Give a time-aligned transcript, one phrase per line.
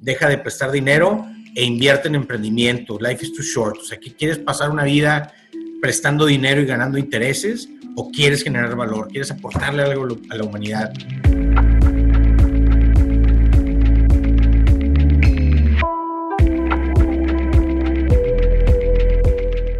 [0.00, 2.98] deja de prestar dinero e invierte en emprendimiento.
[2.98, 3.78] Life is too short.
[3.78, 5.32] O sea, que quieres pasar una vida
[5.80, 10.92] prestando dinero y ganando intereses o quieres generar valor, quieres aportarle algo a la humanidad.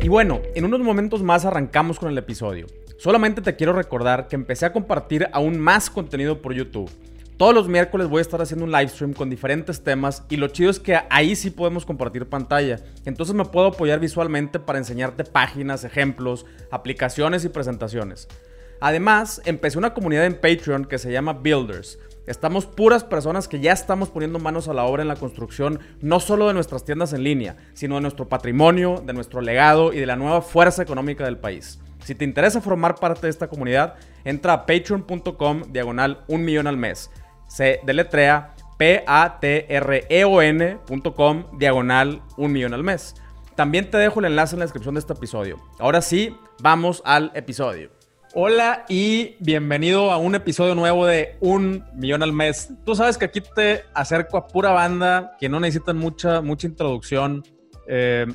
[0.02, 2.66] Y bueno, en unos momentos más arrancamos con el episodio.
[2.98, 6.91] Solamente te quiero recordar que empecé a compartir aún más contenido por YouTube.
[7.41, 10.48] Todos los miércoles voy a estar haciendo un live stream con diferentes temas y lo
[10.48, 12.81] chido es que ahí sí podemos compartir pantalla.
[13.07, 18.29] Entonces me puedo apoyar visualmente para enseñarte páginas, ejemplos, aplicaciones y presentaciones.
[18.82, 21.98] Además, empecé una comunidad en Patreon que se llama Builders.
[22.26, 26.20] Estamos puras personas que ya estamos poniendo manos a la obra en la construcción, no
[26.20, 30.04] solo de nuestras tiendas en línea, sino de nuestro patrimonio, de nuestro legado y de
[30.04, 31.81] la nueva fuerza económica del país.
[32.05, 36.77] Si te interesa formar parte de esta comunidad, entra a patreon.com diagonal un millón al
[36.77, 37.11] mes
[37.50, 39.59] se deletrea p-a-t-r-e-o-n.com
[41.59, 43.17] diagonal un millón al mes.
[43.56, 45.59] También te dejo el enlace en la descripción de este episodio.
[45.78, 47.91] Ahora sí, vamos al episodio.
[48.34, 52.73] Hola y bienvenido a un episodio nuevo de Un Millón al Mes.
[52.87, 57.43] Tú sabes que aquí te acerco a pura banda que no necesitan mucha, mucha introducción.
[57.89, 58.27] Eh,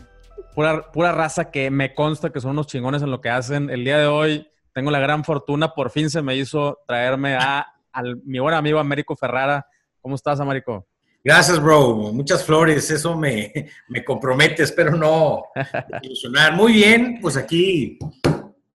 [0.54, 3.70] pura, pura raza que me consta que son unos chingones en lo que hacen.
[3.70, 7.75] El día de hoy tengo la gran fortuna, por fin se me hizo traerme a
[7.96, 9.66] al mi buen amigo Américo Ferrara.
[10.02, 10.88] ¿Cómo estás, Américo?
[11.24, 11.96] Gracias, bro.
[12.14, 12.92] Muchas flores.
[12.92, 13.52] Eso me,
[13.88, 14.64] me compromete.
[14.64, 15.44] Espero no
[16.04, 16.54] ilusionar.
[16.54, 17.98] Muy bien, pues aquí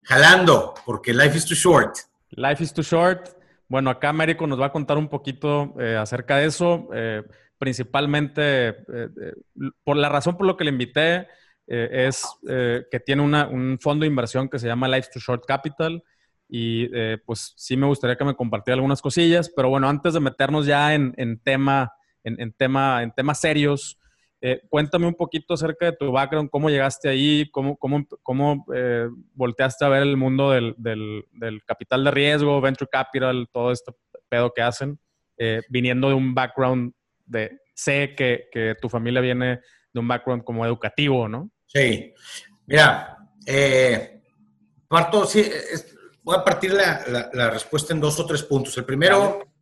[0.03, 1.97] jalando, porque life is too short.
[2.31, 3.29] Life is too short.
[3.69, 6.89] Bueno, acá Américo nos va a contar un poquito eh, acerca de eso.
[6.93, 7.23] Eh,
[7.59, 8.75] principalmente eh,
[9.85, 11.29] por la razón por la que le invité
[11.67, 12.25] es
[12.91, 16.03] que tiene un fondo de inversión que se llama Life Too Short Capital
[16.51, 20.21] y eh, pues sí me gustaría que me compartiera algunas cosillas, pero bueno, antes de
[20.21, 21.93] meternos ya en, tema,
[22.25, 23.99] en, tema, en temas serios,
[24.41, 29.07] eh, cuéntame un poquito acerca de tu background, cómo llegaste ahí, cómo, cómo, cómo eh,
[29.35, 33.93] volteaste a ver el mundo del, del, del, capital de riesgo, venture capital, todo este
[34.29, 34.99] pedo que hacen,
[35.69, 36.93] viniendo de un background
[37.25, 39.61] de, sé que, que, tu familia viene
[39.93, 41.51] de un background como educativo, ¿no?
[41.67, 42.13] Sí,
[42.67, 43.17] mira,
[44.89, 45.43] parto, sí,
[46.31, 48.79] voy a partir la, respuesta en dos o tres puntos.
[48.79, 49.53] El primero,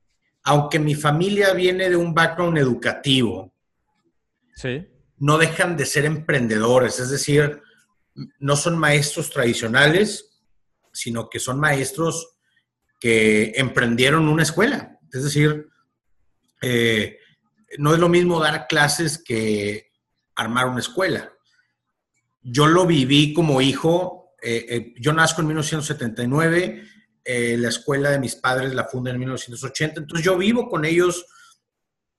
[0.42, 3.54] aunque mi familia viene de un background educativo,
[5.16, 7.62] no dejan de ser emprendedores, es decir,
[8.38, 10.42] no son maestros tradicionales,
[10.92, 12.36] sino que son maestros
[13.00, 14.98] que emprendieron una escuela.
[15.10, 15.68] Es decir,
[16.60, 17.18] eh,
[17.78, 19.90] no es lo mismo dar clases que
[20.34, 21.32] armar una escuela.
[22.42, 26.84] Yo lo viví como hijo eh, eh, yo nazco en 1979,
[27.24, 31.26] eh, la escuela de mis padres la funda en 1980, entonces yo vivo con ellos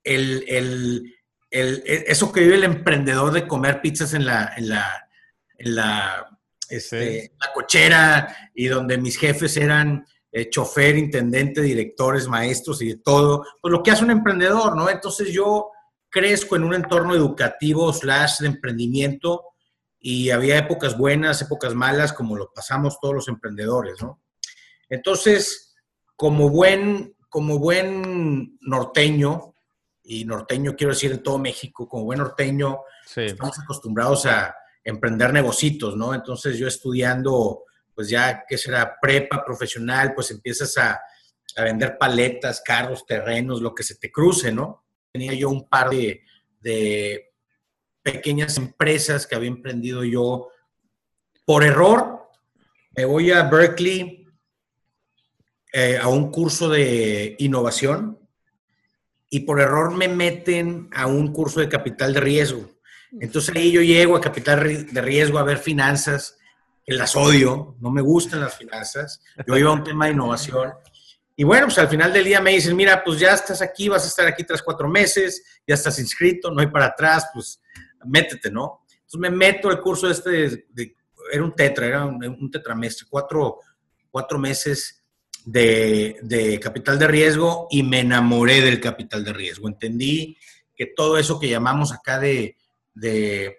[0.03, 1.15] el, el,
[1.49, 5.07] el, eso que vive el emprendedor de comer pizzas en la, en la,
[5.57, 10.05] en la, este, la cochera y donde mis jefes eran
[10.51, 14.87] chofer, intendente, directores, maestros y de todo, pues lo que hace un emprendedor, ¿no?
[14.87, 15.71] Entonces yo
[16.09, 19.43] crezco en un entorno educativo slash de emprendimiento
[19.99, 24.21] y había épocas buenas, épocas malas, como lo pasamos todos los emprendedores, ¿no?
[24.87, 25.75] Entonces,
[26.15, 29.55] como buen, como buen norteño,
[30.03, 32.79] y norteño quiero decir en todo México, como buen norteño,
[33.15, 36.13] estamos acostumbrados a emprender negocios, ¿no?
[36.13, 38.97] Entonces yo estudiando, pues ya, ¿qué será?
[38.99, 40.99] Prepa profesional, pues empiezas a,
[41.57, 44.85] a vender paletas, carros, terrenos, lo que se te cruce, ¿no?
[45.11, 46.23] Tenía yo un par de,
[46.59, 47.28] de
[48.01, 50.49] pequeñas empresas que había emprendido yo
[51.45, 52.29] por error.
[52.95, 54.27] Me voy a Berkeley
[55.73, 58.19] eh, a un curso de innovación
[59.29, 62.69] y por error me meten a un curso de capital de riesgo.
[63.19, 66.37] Entonces ahí yo llego a capital de riesgo a ver finanzas,
[66.85, 69.21] que las odio, no me gustan las finanzas.
[69.47, 70.73] Yo iba a un tema de innovación.
[71.35, 74.03] Y bueno, pues al final del día me dicen, mira, pues ya estás aquí, vas
[74.03, 77.61] a estar aquí tras cuatro meses, ya estás inscrito, no hay para atrás, pues
[78.05, 78.81] métete, ¿no?
[78.91, 80.95] Entonces me meto al curso este, de,
[81.31, 83.59] era un tetra, era un, tetramestre, cuatro,
[84.09, 85.03] cuatro meses
[85.45, 89.67] de, capital de riesgo y me enamoré del capital de riesgo.
[89.67, 90.37] Entendí
[90.75, 92.55] que todo eso que llamamos acá de,
[92.93, 93.57] de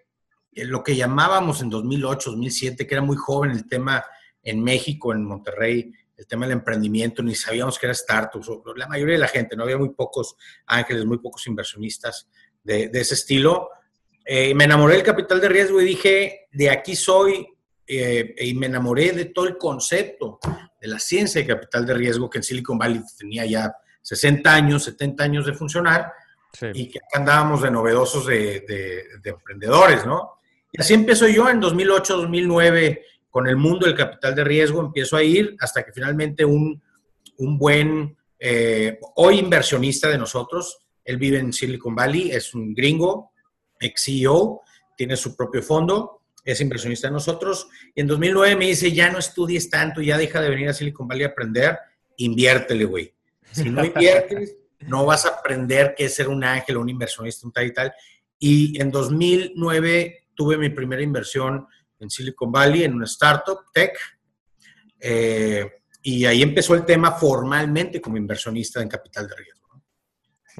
[0.54, 4.04] lo que llamábamos en 2008, 2007, que era muy joven el tema
[4.42, 9.14] en México, en Monterrey, el tema del emprendimiento, ni sabíamos que era startups, la mayoría
[9.14, 12.28] de la gente, no había muy pocos ángeles, muy pocos inversionistas
[12.62, 13.70] de, de ese estilo,
[14.32, 17.48] eh, me enamoré del capital de riesgo y dije, de aquí soy,
[17.84, 20.38] eh, y me enamoré de todo el concepto
[20.80, 24.84] de la ciencia de capital de riesgo que en Silicon Valley tenía ya 60 años,
[24.84, 26.12] 70 años de funcionar.
[26.72, 28.60] y que andábamos de novedosos de,
[29.20, 30.34] de, emprendedores, ¿no?
[30.70, 35.16] Y así empezó yo en 2008, 2009 con el mundo del capital de riesgo, empiezo
[35.16, 36.80] a ir hasta que finalmente un,
[37.38, 43.29] un buen, eh, hoy inversionista de nosotros, él vive en Silicon Valley, es un gringo,
[43.80, 44.62] ex CEO,
[44.96, 49.18] tiene su propio fondo, es inversionista de nosotros, y en 2009 me dice, ya no
[49.18, 51.78] estudies tanto, ya deja de venir a Silicon Valley a aprender,
[52.16, 53.14] inviértele, güey.
[53.52, 57.52] Si no inviertes, no vas a aprender qué es ser un ángel un inversionista, un
[57.52, 57.92] tal y tal.
[58.38, 61.66] Y en 2009 tuve mi primera inversión
[61.98, 63.98] en Silicon Valley, en una startup tech.
[64.98, 65.70] Eh,
[66.02, 69.59] y ahí empezó el tema formalmente como inversionista en capital de riesgo.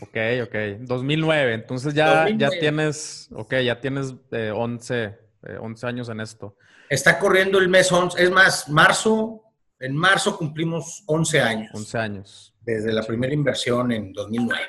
[0.01, 0.55] Ok, ok.
[0.81, 1.55] 2009.
[1.55, 6.57] Entonces ya, ya tienes, ok, ya tienes 11, eh, 11 eh, años en esto.
[6.89, 9.43] Está corriendo el mes 11, es más, marzo,
[9.79, 11.71] en marzo cumplimos 11 años.
[11.73, 12.55] 11 años.
[12.63, 14.61] Desde la primera inversión en 2009.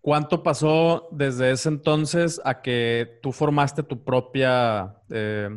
[0.00, 5.48] ¿Cuánto pasó desde ese entonces a que tú formaste tu propia, eh,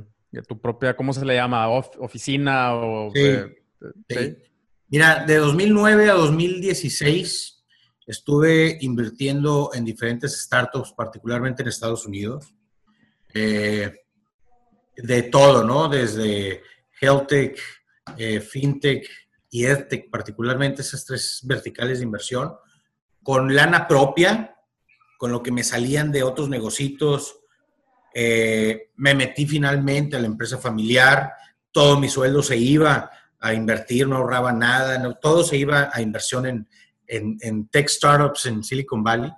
[0.47, 1.67] tu propia, ¿cómo se le llama?
[1.69, 3.11] oficina o...
[3.13, 4.35] Sí,
[4.89, 7.56] Mira, de 2009 a 2016
[8.07, 12.55] estuve invirtiendo en diferentes startups, particularmente en Estados Unidos.
[13.33, 13.93] Eh,
[14.95, 15.89] de todo, ¿no?
[15.89, 16.63] Desde
[16.99, 17.59] health tech,
[18.17, 19.07] eh, fintech
[19.49, 22.55] y edtech, particularmente esas tres verticales de inversión,
[23.21, 24.55] con lana propia,
[25.17, 27.39] con lo que me salían de otros negocios.
[28.13, 31.33] Eh, me metí finalmente a la empresa familiar,
[31.71, 36.47] todo mi sueldo se iba a invertir, no ahorraba nada, todo se iba a inversión
[36.47, 36.67] en,
[37.07, 39.31] en, tech startups en Silicon Valley.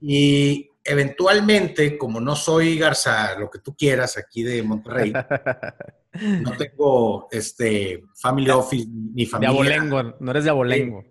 [0.00, 5.12] Y eventualmente, como no soy Garza, lo que tú quieras aquí de Monterrey,
[6.42, 9.50] no tengo este family office ni familia.
[9.50, 11.04] De abolengo, no eres de abolengo.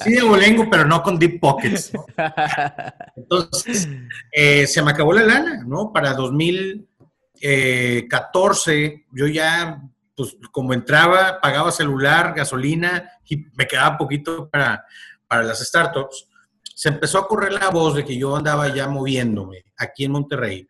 [0.00, 0.70] Sí, de abolengo.
[0.70, 1.92] pero no con deep pockets.
[3.16, 3.88] Entonces,
[4.32, 5.92] eh, se me acabó la lana, ¿no?
[5.92, 9.82] Para 2014, yo ya
[10.14, 14.84] pues como entraba, pagaba celular, gasolina y me quedaba poquito para,
[15.26, 16.28] para las startups,
[16.62, 20.68] se empezó a correr la voz de que yo andaba ya moviéndome aquí en Monterrey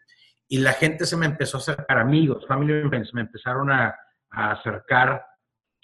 [0.48, 3.94] y la gente se me empezó a acercar, amigos, family friends, me empezaron a,
[4.30, 5.22] acercar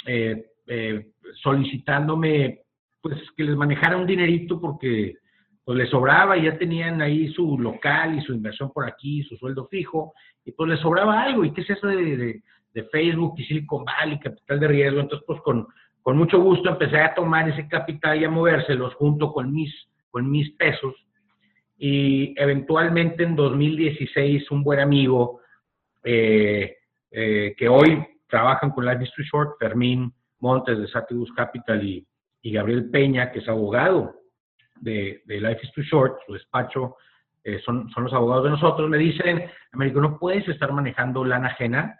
[0.06, 1.12] eh, eh,
[1.42, 2.62] solicitándome
[3.00, 5.14] pues que les manejara un dinerito porque
[5.64, 9.36] pues les sobraba y ya tenían ahí su local y su inversión por aquí, su
[9.36, 10.14] sueldo fijo,
[10.48, 11.44] y pues les sobraba algo.
[11.44, 12.42] ¿Y qué es eso de,
[12.92, 15.00] Facebook y Silicon Valley, capital de riesgo.
[15.00, 15.66] Entonces, pues con,
[16.00, 19.74] con mucho gusto empecé a tomar ese capital y a movérselos junto con mis,
[20.10, 20.94] con mis pesos.
[21.76, 25.40] Y eventualmente en 2016 un buen amigo
[26.04, 26.76] eh,
[27.10, 32.06] eh, que hoy trabajan con Life is Too Short, Fermín Montes de Satibus Capital y,
[32.42, 34.14] y, Gabriel Peña, que es abogado
[34.76, 36.94] de, de Life is Too Short, su despacho
[37.48, 41.48] eh, son, son los abogados de nosotros, me dicen, Américo, no puedes estar manejando lana
[41.48, 41.98] ajena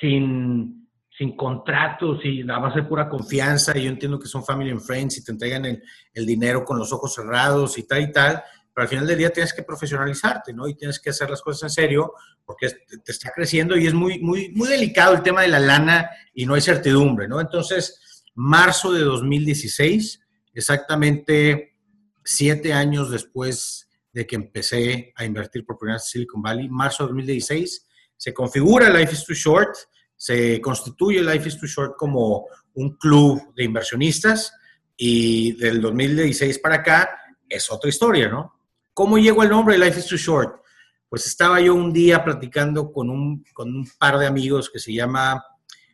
[0.00, 0.86] sin,
[1.16, 4.82] sin contratos y a base de pura confianza, y yo entiendo que son family and
[4.82, 5.82] friends y te entregan el,
[6.12, 8.42] el, dinero con los ojos cerrados y tal y tal,
[8.74, 10.68] pero al final del día tienes que profesionalizarte, ¿no?
[10.68, 12.12] Y tienes que hacer las cosas en serio
[12.44, 12.68] porque
[13.02, 16.44] te está creciendo y es muy, muy, muy delicado el tema de la lana y
[16.44, 17.40] no hay certidumbre, ¿no?
[17.40, 20.20] Entonces, marzo de 2016,
[20.52, 21.76] exactamente
[22.24, 23.87] siete años después
[24.18, 28.34] de que empecé a invertir por primera vez en Silicon Valley, marzo de 2016, se
[28.34, 29.76] configura Life is Too Short,
[30.16, 34.52] se constituye Life is Too Short como un club de inversionistas
[34.96, 37.16] y del 2016 para acá
[37.48, 38.58] es otra historia, ¿no?
[38.92, 40.62] ¿Cómo llegó el nombre Life is Too Short?
[41.08, 44.92] Pues estaba yo un día platicando con un, con un par de amigos que se
[44.92, 45.44] llama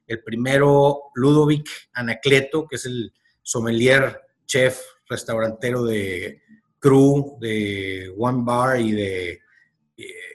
[0.07, 6.44] el primero Ludovic Anacleto, que es el sommelier, chef, restaurantero de
[6.85, 9.41] Crew, de One Bar y de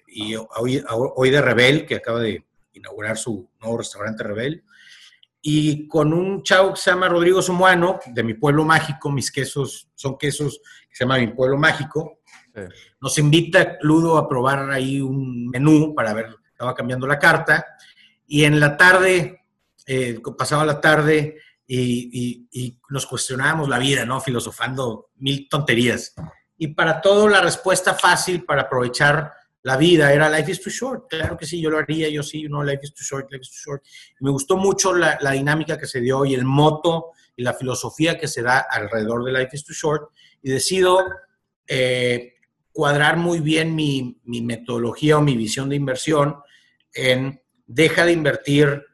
[0.08, 4.64] y hoy, hoy de Rebel, que acaba de inaugurar su nuevo restaurante Rebel.
[5.42, 9.90] Y con un chavo que se llama Rodrigo Somuano, de mi pueblo mágico, mis quesos
[9.94, 12.22] son quesos que se llama Mi Pueblo Mágico.
[13.00, 17.66] Nos invita Ludo a probar ahí un menú para ver, estaba cambiando la carta.
[18.26, 19.44] Y en la tarde,
[19.86, 24.20] eh, pasaba la tarde y, y, nos cuestionábamos la vida, ¿no?
[24.20, 26.16] Filosofando mil tonterías.
[26.60, 31.10] Y para todo, la respuesta fácil para aprovechar la vida era Life is too short.
[31.10, 33.50] Claro que sí, yo lo haría, yo sí, no, Life is too short, Life is
[33.50, 33.84] too short.
[34.20, 38.28] me gustó mucho la, dinámica que se dio y el moto y la filosofía que
[38.28, 40.12] se da alrededor de Life is too short.
[40.44, 41.00] Y decido
[41.66, 42.34] eh,
[42.74, 46.42] cuadrar muy bien mi, mi, metodología o mi visión de inversión
[46.94, 48.86] en deja de invertir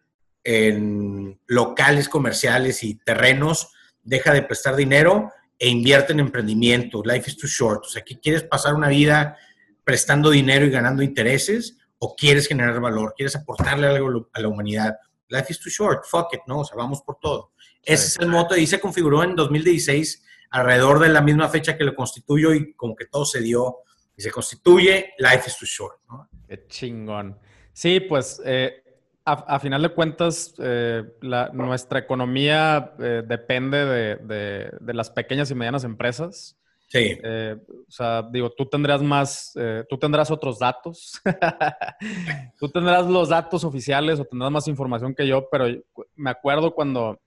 [0.43, 3.72] en locales comerciales y terrenos,
[4.03, 7.01] deja de prestar dinero e invierte en emprendimiento.
[7.03, 7.85] Life is too short.
[7.85, 9.38] O sea, que quieres pasar una vida
[9.83, 14.97] prestando dinero y ganando intereses o quieres generar valor, quieres aportarle algo a la humanidad.
[15.29, 16.59] Life is too short, fuck it, ¿no?
[16.59, 17.53] O sea, vamos por todo.
[17.81, 21.83] Ese es el moto y se configuró en 2016 alrededor de la misma fecha que
[21.83, 23.77] lo constituyó y como que todo se dio
[24.15, 26.29] y se constituye Life is too short, ¿no?
[26.47, 27.39] Qué chingón.
[27.74, 28.83] Sí, pues eh,
[29.25, 31.03] a, final de cuentas, eh,
[31.51, 36.55] nuestra economía eh, depende de, las pequeñas y medianas empresas.
[36.88, 37.17] Sí.
[37.24, 39.53] Eh, o sea, digo, tú tendrás más,
[39.89, 41.20] tú tendrás otros datos.
[42.60, 45.65] tú tendrás los datos oficiales o tendrás más información que yo, pero
[46.15, 47.20] me acuerdo cuando,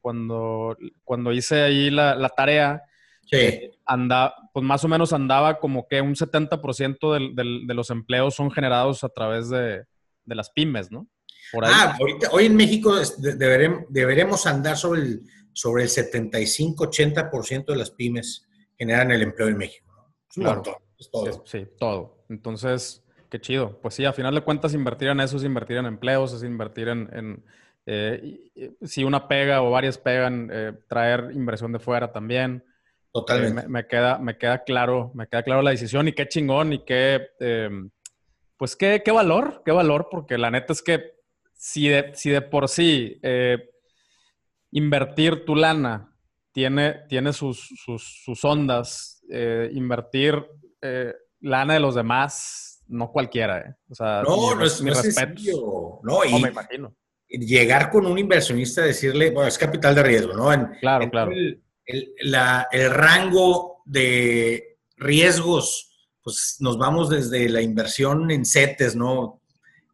[0.00, 2.82] cuando, cuando hice ahí la, tarea,
[3.26, 3.70] sí.
[3.84, 7.34] anda, pues más o menos andaba como que un 70%
[7.66, 9.84] de los empleos son generados a través de,
[10.24, 11.06] de las pymes, ¿no?
[11.62, 15.22] Ah, ahorita, hoy en México deberemos, andar sobre el,
[15.52, 18.46] sobre el 75-80% de las pymes
[18.76, 20.12] generan el empleo en México.
[20.28, 20.62] Es claro.
[20.62, 21.44] todo.
[21.46, 22.24] Sí, todo.
[22.28, 23.78] Entonces, qué chido.
[23.80, 26.88] Pues sí, a final de cuentas, invertir en eso es invertir en empleos, es invertir
[26.88, 27.44] en,
[27.86, 28.50] eh,
[28.82, 32.64] si una pega o varias pegan, eh, traer inversión de fuera también.
[33.12, 33.62] Totalmente.
[33.62, 36.84] Eh, me, queda, me queda claro, me queda claro la decisión y qué chingón y
[36.84, 37.28] qué,
[38.56, 41.13] pues qué, qué valor, qué valor, porque la neta es que
[41.64, 43.70] si de, si de por sí eh,
[44.72, 46.14] invertir tu lana
[46.52, 50.44] tiene, tiene sus, sus, ondas, eh, invertir
[50.82, 53.78] eh, lana de los demás, no cualquiera.
[53.88, 56.00] O sea, no, no es, mi respeto.
[56.02, 56.94] No, y, me imagino.
[57.30, 60.52] Llegar con un inversionista a decirle, bueno, es capital de riesgo, ¿no?
[60.52, 61.32] En, claro, claro.
[61.32, 69.40] El, el rango de riesgos, pues nos vamos desde la inversión en CETES, ¿no?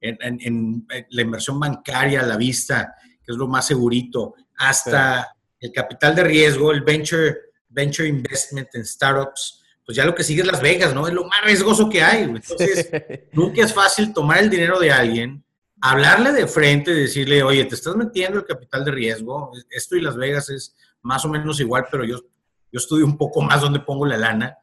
[0.00, 6.14] En, la inversión bancaria a la vista, que es lo más segurito, hasta el capital
[6.14, 7.36] de riesgo, el venture,
[7.68, 11.06] venture investment en startups, pues ya lo que sigue es Las Vegas, ¿no?
[11.06, 12.22] Es lo más riesgoso que hay.
[12.22, 12.90] Entonces,
[13.32, 15.44] nunca es fácil tomar el dinero de alguien,
[15.80, 20.16] hablarle de frente, decirle, oye, te estás metiendo el capital de riesgo, esto y Las
[20.16, 24.06] Vegas es más o menos igual, pero yo, yo estudio un poco más dónde pongo
[24.06, 24.58] la lana.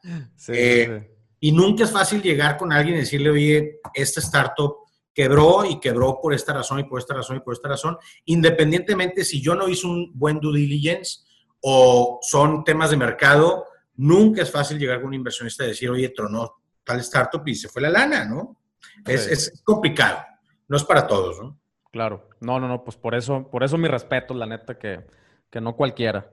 [0.48, 4.87] Eh, y nunca es fácil llegar con alguien y decirle, oye, esta startup
[5.18, 9.26] quebró y quebró por esta razón y por esta razón y por esta razón, independientemente
[9.26, 11.22] si yo no hice un buen due diligence
[11.60, 16.10] o son temas de mercado, nunca es fácil llegar con un inversionista y decir, oye,
[16.10, 18.58] tronó tal startup y se fue la lana, ¿no?
[19.08, 20.20] Es, complicado,
[20.68, 21.60] no es para todos, ¿no?
[21.92, 25.04] Claro, no, no, no, pues por eso, por eso mi respeto, la neta, que,
[25.60, 26.32] no cualquiera.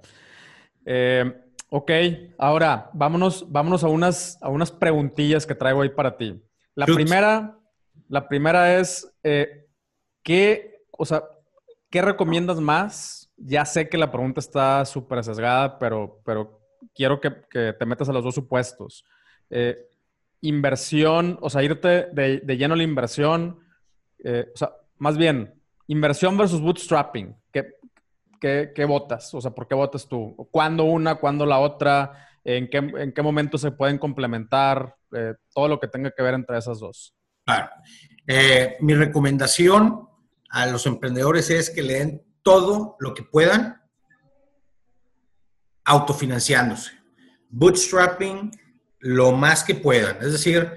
[0.85, 1.25] Eh,
[1.71, 1.91] ok,
[2.37, 6.45] ahora vámonos, vámonos a, unas, a unas preguntillas que traigo ahí para ti.
[6.75, 7.59] La primera
[8.09, 9.67] la primera es, eh,
[10.23, 11.25] ¿qué, o sea,
[11.91, 13.33] ¿qué recomiendas más?
[13.37, 16.61] Ya sé que la pregunta está súper sesgada, pero, pero
[16.95, 19.05] quiero que, te metas a los dos supuestos.
[19.51, 19.77] Eh,
[20.43, 23.59] inversión, o sea, irte de, lleno a la inversión,
[24.23, 25.55] eh, o sea, más bien,
[25.87, 27.35] inversión versus bootstrapping.
[27.53, 29.33] ¿Qué, qué, votas?
[29.33, 30.37] O sea, ¿por qué votas tú?
[30.51, 32.29] ¿Cuándo una, cuándo la otra?
[32.45, 34.95] ¿En qué, en qué momento se pueden complementar?
[35.55, 37.15] todo lo que tenga que ver entre esas dos.
[37.45, 37.71] Claro.
[38.27, 40.09] Eh, mi recomendación
[40.49, 43.83] a los emprendedores es que le den todo lo que puedan
[45.85, 46.93] autofinanciándose.
[47.51, 48.51] Bootstrapping
[49.01, 50.17] lo más que puedan.
[50.23, 50.73] Es decir,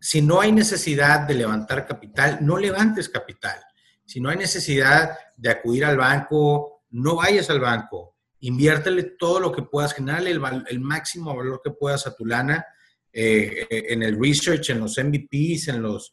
[0.00, 3.60] si no hay necesidad de levantar capital, no levantes capital.
[4.06, 8.16] Si no hay necesidad de acudir al banco, no vayas al banco.
[8.40, 12.64] Inviértele todo lo que puedas, generarle el máximo valor que puedas a tu lana
[13.12, 16.12] eh, en el research, en los MVPs, en los,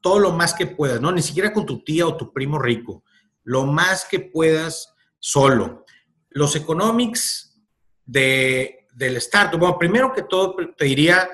[0.00, 1.12] todo lo más que puedas, ¿no?
[1.12, 3.04] Ni siquiera con tu tía o tu primo rico,
[3.44, 5.84] lo más que puedas solo.
[6.30, 7.58] Los economics
[8.04, 11.28] de, del startup, bueno, primero que todo te diría,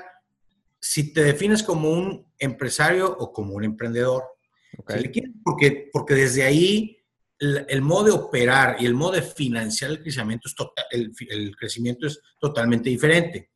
[0.79, 4.23] si te defines como un empresario o como un emprendedor,
[5.43, 6.97] porque, porque desde ahí
[7.39, 11.55] el, modo de operar y el modo de financiar el crecimiento es, tota, el, el
[11.55, 13.51] crecimiento es totalmente diferente.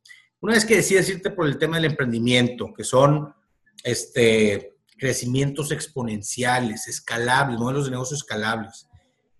[0.46, 3.34] Una vez que decides irte por el tema del emprendimiento, que son
[3.82, 8.86] este, crecimientos exponenciales, escalables, modelos de negocio escalables,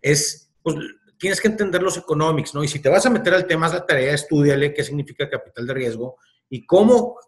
[0.02, 0.74] es, pues,
[1.16, 2.64] tienes que entender los economics, ¿no?
[2.64, 5.68] Y si te vas a meter al tema, es la tarea, estudiale qué significa capital
[5.68, 6.16] de riesgo
[6.50, 7.20] y cómo,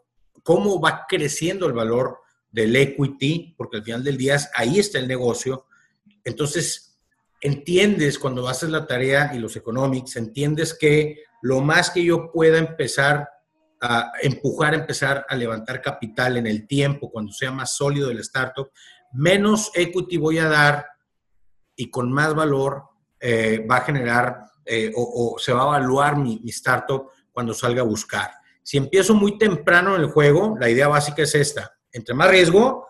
[0.43, 2.19] cómo va creciendo el valor
[2.51, 5.67] del equity, porque al final del día ahí está el negocio.
[6.25, 6.99] Entonces,
[7.41, 12.59] entiendes cuando haces la tarea y los economics, entiendes que lo más que yo pueda
[12.59, 13.38] empezar
[13.81, 18.19] a empujar a empezar a levantar capital en el tiempo, cuando sea más sólido el
[18.21, 18.71] startup,
[19.13, 20.87] menos equity voy a dar
[21.77, 22.83] y con más valor
[23.21, 27.83] eh, va a generar eh, o, se va a evaluar mi, mi startup cuando salga
[27.83, 28.31] a buscar.
[28.63, 31.73] Si empiezo muy temprano en el juego, la idea básica es esta.
[31.91, 32.87] Entre más riesgo,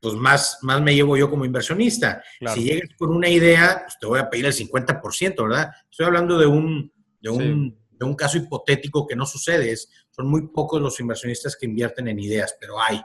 [0.00, 2.22] pues más, más me llevo yo como inversionista.
[2.54, 5.70] Si llegas con una idea, pues te voy a pedir el 50%, ¿verdad?
[5.90, 9.76] Estoy hablando de un, de un, de un caso hipotético que no sucede.
[10.10, 12.98] son muy pocos los inversionistas que invierten en ideas, pero hay.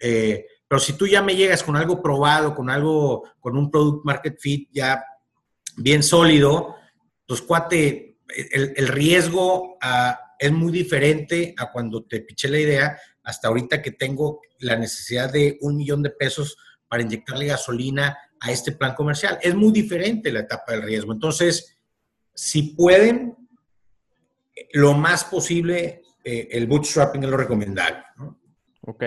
[0.00, 4.06] Eh, pero si tú ya me llegas con algo probado, con algo, con un product
[4.06, 5.04] market fit ya
[5.76, 6.76] bien sólido,
[7.26, 8.20] pues cuate,
[8.52, 13.82] el, el riesgo ah, es muy diferente a cuando te piché la idea hasta ahorita
[13.82, 16.56] que tengo la necesidad de un millón de pesos
[16.88, 19.38] para inyectarle gasolina a este plan comercial.
[19.42, 21.12] Es muy diferente la etapa del riesgo.
[21.12, 21.78] Entonces,
[22.34, 23.36] si pueden,
[24.72, 28.02] lo más posible, eh, el bootstrapping es lo recomendable.
[28.82, 29.04] Ok.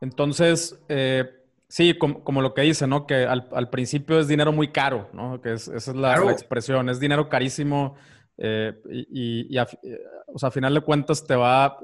[0.00, 1.28] Entonces, eh,
[1.68, 3.06] sí, como, lo que dice, ¿no?
[3.06, 5.40] Que al, principio es dinero muy caro, ¿no?
[5.40, 7.96] Que esa es la, expresión, es dinero carísimo
[8.38, 9.68] eh, y, a,
[10.26, 11.78] o sea, a final de cuentas te va,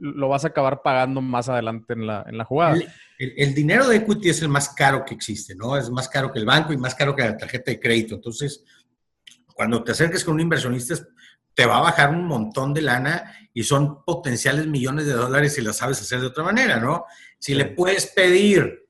[0.00, 2.76] lo vas a acabar pagando más adelante en la, en la jugada.
[3.18, 5.76] El, el, dinero de equity es el más caro que existe, ¿no?
[5.76, 8.14] Es más caro que el banco y más caro que la tarjeta de crédito.
[8.14, 8.64] Entonces,
[9.58, 10.94] cuando te acerques con un inversionista,
[11.54, 15.62] te va a bajar un montón de lana y son potenciales millones de dólares si
[15.62, 17.04] lo sabes hacer de otra manera, ¿no?
[17.38, 18.88] Si le puedes pedir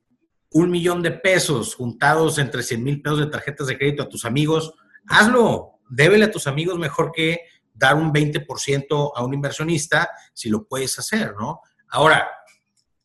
[0.50, 4.25] un millón de pesos juntados entre 100 mil pesos de tarjetas de crédito a tus
[4.25, 4.75] amigos,
[5.07, 5.81] hazlo.
[5.91, 7.41] Débele a tus amigos mejor que
[7.73, 11.61] dar un 20% a un inversionista si lo puedes hacer, ¿no?
[11.88, 12.29] Ahora,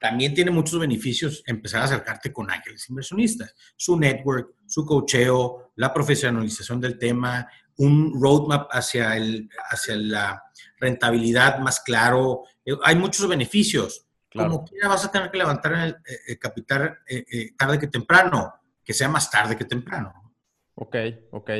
[0.03, 3.55] también tiene muchos beneficios empezar a acercarte con ángeles inversionistas.
[3.77, 10.43] Su network, su cocheo, la profesionalización del tema, un roadmap hacia, el, hacia la
[10.79, 12.43] rentabilidad más claro.
[12.65, 14.05] Eh, hay muchos beneficios.
[14.31, 16.97] Como quiera vas a tener que levantar el, eh, eh, capital
[17.55, 18.53] tarde que temprano,
[18.83, 20.11] que sea más tarde que temprano.
[20.75, 20.95] Ok,
[21.31, 21.51] ok.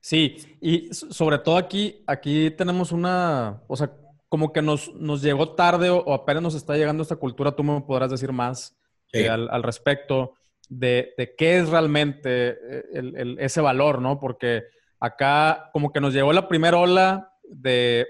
[0.00, 3.90] Sí, y sobre todo aquí, aquí tenemos una, o sea,
[4.28, 7.80] como que nos, nos llegó tarde o, apenas nos está llegando esta cultura, tú me
[7.80, 8.76] podrás decir más
[9.12, 10.34] al, al, respecto
[10.68, 12.56] de, de, qué es realmente
[12.92, 14.20] el, ese valor, ¿no?
[14.20, 14.64] Porque
[15.00, 18.06] Acá como que nos llegó la primera ola de,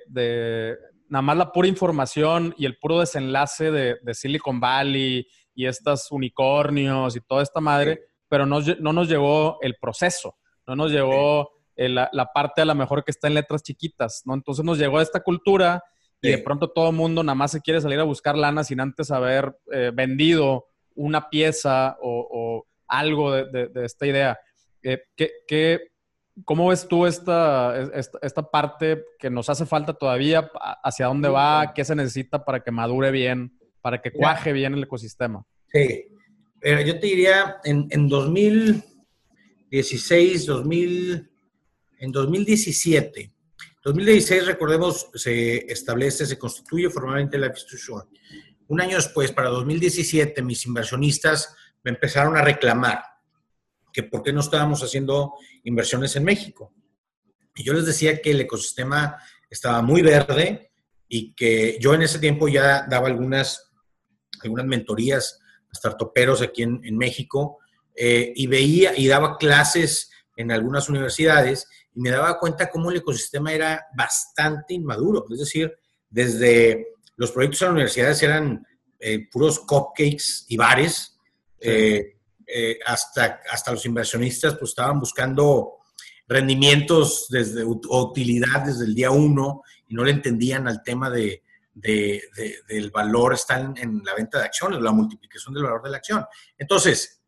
[1.08, 7.14] nada más la pura información y el puro desenlace de, Silicon Valley y estas unicornios
[7.14, 12.30] y toda esta madre, pero no, no, nos llegó el proceso, no nos llegó la,
[12.32, 14.32] parte a lo mejor que está en letras chiquitas, ¿no?
[14.32, 15.82] Entonces nos llegó esta cultura
[16.22, 18.80] y de pronto todo el mundo nada más se quiere salir a buscar lana sin
[18.80, 20.68] antes haber eh, vendido
[20.98, 24.38] una pieza o, algo de, esta idea.
[24.82, 25.80] Eh, ¿qué,
[26.44, 27.90] ¿Cómo ves tú esta,
[28.22, 30.48] esta, parte que nos hace falta todavía?
[30.82, 31.74] ¿Hacia dónde va?
[31.74, 33.52] ¿Qué se necesita para que madure bien?
[33.80, 35.44] ¿Para que cuaje bien el ecosistema?
[35.72, 36.06] Sí.
[36.60, 41.30] Pero yo te diría, en, en 2016, 2000,
[42.00, 43.32] en 2017,
[43.84, 48.02] 2016, recordemos, se establece, se constituye formalmente la institución.
[48.68, 53.02] Un año después, para 2017, mis inversionistas me empezaron a reclamar
[53.92, 56.74] que por qué no estábamos haciendo inversiones en México.
[57.56, 59.16] Y yo les decía que el ecosistema
[59.50, 60.70] estaba muy verde
[61.08, 63.72] y que yo en ese tiempo ya daba algunas,
[64.42, 65.40] algunas mentorías
[65.72, 67.58] a startuperos aquí en, México
[67.96, 72.98] eh, y veía y daba clases en algunas universidades y me daba cuenta cómo el
[72.98, 75.24] ecosistema era bastante inmaduro.
[75.30, 75.72] Es decir,
[76.10, 78.66] desde los proyectos en las universidades eran
[79.00, 81.18] eh, puros cupcakes y bares.
[81.60, 82.14] Eh,
[82.46, 85.74] eh, hasta, hasta los inversionistas pues estaban buscando
[86.26, 91.42] rendimientos desde utilidad desde el día uno y no le entendían al tema de,
[91.74, 96.24] del valor está en, la venta de acciones, la multiplicación del valor de la acción.
[96.56, 97.20] Entonces,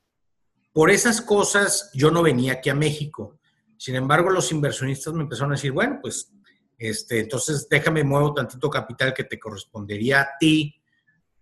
[0.72, 3.40] por esas cosas yo no venía aquí a México.
[3.76, 6.33] Sin embargo, los inversionistas me empezaron a decir, bueno, pues,
[6.80, 10.80] este, entonces déjame muevo tantito capital que te correspondería a ti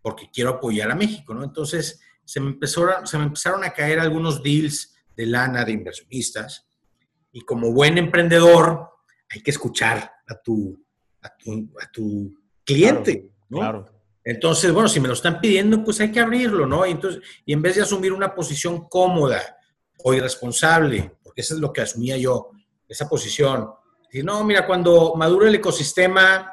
[0.03, 1.45] porque quiero apoyar a México, ¿no?
[1.45, 6.67] Entonces, se me, empezó, se me empezaron a caer algunos deals de lana de inversionistas
[7.31, 8.91] y como buen emprendedor
[9.31, 10.85] hay que escuchar a tu,
[11.23, 11.33] a
[11.93, 13.87] tu, cliente, ¿no?
[14.25, 16.85] Entonces, bueno, si me lo están pidiendo, pues hay que abrirlo, ¿no?
[16.85, 19.57] Y, entonces, y en vez de asumir una posición cómoda
[20.03, 22.51] o irresponsable, porque eso es lo que asumía yo,
[22.89, 23.71] esa posición,
[24.13, 26.53] y no, mira, cuando madure el ecosistema,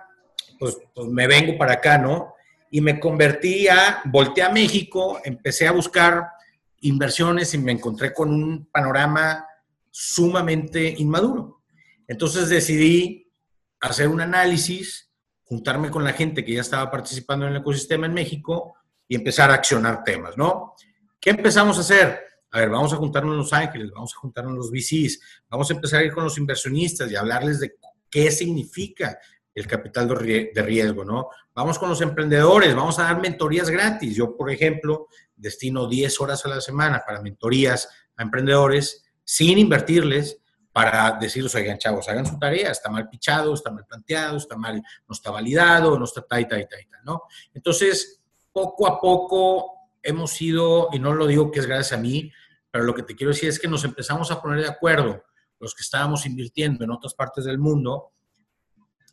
[0.59, 2.35] pues, pues me vengo para acá, ¿no?
[2.75, 6.27] y me convertí a, volteé a México, empecé a buscar
[6.81, 9.45] inversiones y me encontré con un panorama
[9.89, 11.61] sumamente inmaduro.
[12.05, 13.31] Entonces decidí
[13.79, 15.09] hacer un análisis,
[15.45, 18.75] juntarme con la gente que ya estaba participando en el ecosistema en México
[19.07, 20.75] y empezar a accionar temas, ¿no?
[21.19, 22.25] ¿Qué empezamos a hacer?
[22.55, 25.69] A ver, vamos a juntarnos en Los Ángeles, vamos a juntarnos en los VCs, vamos
[25.69, 27.75] a empezar a ir con los inversionistas y hablarles de
[28.09, 29.19] qué significa
[29.53, 31.27] el capital de riesgo, ¿no?
[31.53, 34.15] Vamos con los emprendedores, vamos a dar mentorías gratis.
[34.15, 40.39] Yo, por ejemplo, destino 10 horas a la semana para mentorías a emprendedores sin invertirles
[40.71, 44.75] para decirles, oigan, chavos, hagan su tarea, está mal pichado, está mal planteado, está mal,
[44.75, 47.23] no está validado, no está tal y tal y tal, ¿no?
[47.53, 48.21] Entonces,
[48.53, 52.31] poco a poco hemos ido, y no lo digo que es gracias a mí,
[52.75, 55.23] pero lo que te quiero decir es que nos empezamos a poner de acuerdo,
[55.61, 58.11] los que estábamos invirtiendo en otras partes del mundo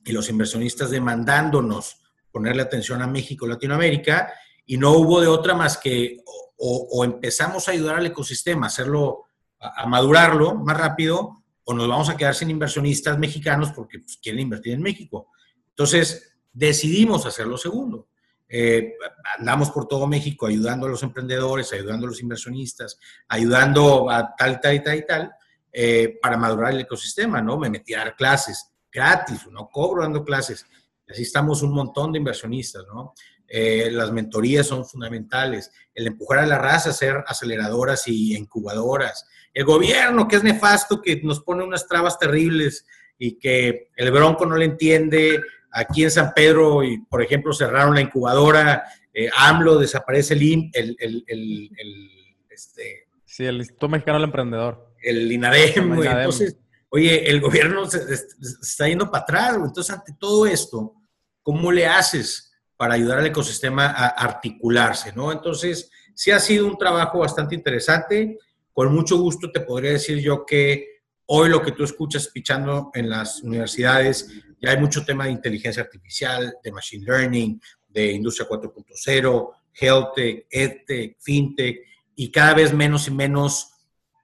[0.05, 1.97] y los inversionistas demandándonos
[2.33, 4.33] ponerle atención a México, Latinoamérica,
[4.67, 6.25] y no hubo de otra más que
[6.59, 9.27] o, empezamos a ayudar al ecosistema, hacerlo,
[9.61, 14.41] a, madurarlo más rápido, o nos vamos a quedar sin inversionistas mexicanos porque pues, quieren
[14.41, 15.29] invertir en México.
[15.69, 18.09] Entonces, decidimos hacer lo segundo.
[18.55, 18.97] Eh,
[19.39, 24.61] andamos por todo México ayudando a los emprendedores, ayudando a los inversionistas, ayudando a tal,
[24.61, 25.33] tal, tal y tal,
[25.73, 27.57] eh, para madurar el ecosistema, ¿no?
[27.57, 30.67] Me metí a dar clases gratis, no cobro dando clases.
[31.09, 33.15] Así estamos un montón de inversionistas, ¿no?
[33.49, 39.27] Eh, las mentorías son fundamentales, el empujar a la raza a ser aceleradoras y incubadoras,
[39.55, 42.85] el gobierno que es nefasto, que nos pone unas trabas terribles
[43.17, 45.41] y que el bronco no le entiende,
[45.73, 50.97] Aquí en San Pedro, y, por ejemplo, cerraron la incubadora, eh, AMLO desaparece el, el,
[50.99, 52.11] el, el,
[52.51, 54.95] este, Sí, el Instituto Mexicano del Emprendedor.
[55.03, 56.59] El INADEM, Entonces,
[56.91, 60.95] oye, el gobierno se, está yendo para atrás, Entonces, ante todo esto,
[61.43, 65.33] ¿cómo le haces para ayudar al ecosistema a articularse, no?
[65.33, 68.39] Entonces, sí ha sido un trabajo bastante interesante.
[68.73, 73.09] Con mucho gusto te podría decir yo que hoy lo que tú escuchas pichando en
[73.09, 74.29] las universidades
[74.63, 80.47] ya hay mucho tema de inteligencia artificial, de machine learning, de industria 4.0, health tech,
[80.51, 81.81] edtech, fintech
[82.15, 83.73] y cada vez menos y menos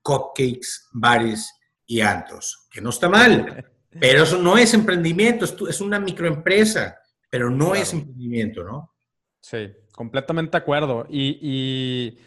[0.02, 1.52] cupcakes, bares
[1.86, 3.66] y antros, que no está mal,
[4.00, 6.98] pero eso no es emprendimiento, es una microempresa,
[7.28, 8.94] pero no es emprendimiento, ¿no?
[9.40, 11.06] Sí, completamente de acuerdo.
[11.08, 12.18] Y,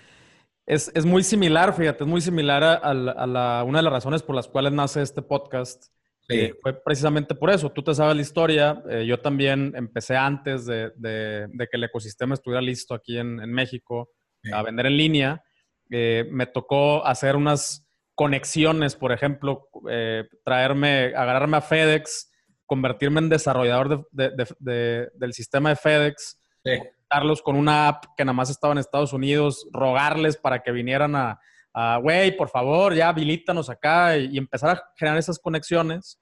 [0.65, 4.47] es, muy similar, fíjate, es muy similar a, la, una de las razones por las
[4.47, 5.91] cuales nace este podcast
[6.29, 7.71] eh, fue precisamente por eso.
[7.71, 8.81] Tú te sabes la historia.
[8.89, 14.11] Eh, yo también empecé antes de, que el ecosistema estuviera listo aquí en, México
[14.53, 15.43] a vender en línea.
[15.89, 19.67] Eh, me tocó hacer unas conexiones, por ejemplo,
[20.45, 22.31] traerme, agarrarme a FedEx,
[22.65, 26.39] convertirme en desarrollador del sistema de FedEx,
[27.09, 31.15] darlos con una app que nada más estaba en Estados Unidos, rogarles para que vinieran
[31.15, 31.39] a,
[32.01, 36.19] güey, por favor, ya habilítanos acá y, empezar a generar esas conexiones,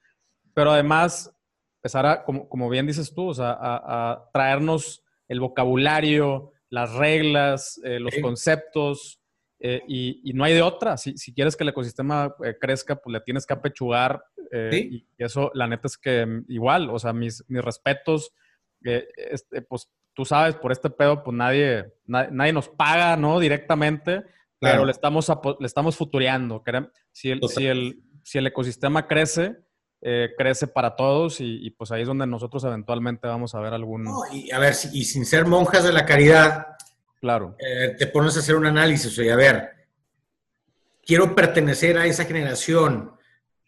[0.54, 1.34] pero además
[1.80, 8.00] empezar a, como, bien dices tú, o sea, a, traernos el vocabulario, las reglas, eh,
[8.00, 9.20] los conceptos,
[9.60, 10.98] eh, y, no hay de otra.
[10.98, 14.24] Si, quieres que el ecosistema eh, crezca, pues le tienes que apechugar.
[14.72, 18.34] Y eso, la neta es que mm, igual, o sea, mis, mis respetos,
[18.82, 23.40] este, pues tú sabes, por este pedo, pues nadie, nadie nos paga, ¿no?
[23.40, 24.24] Directamente
[24.60, 26.64] pero le estamos, le estamos futureando.
[27.12, 29.58] Si el, si el, si el ecosistema crece,
[30.02, 34.08] eh, crece para todos y, pues ahí es donde nosotros eventualmente vamos a ver algún...
[34.32, 36.68] y a ver, y sin ser monjas de la caridad,
[37.20, 37.56] claro.
[37.60, 39.70] Eh, te pones a hacer un análisis, oye, a ver,
[41.06, 43.12] quiero pertenecer a esa generación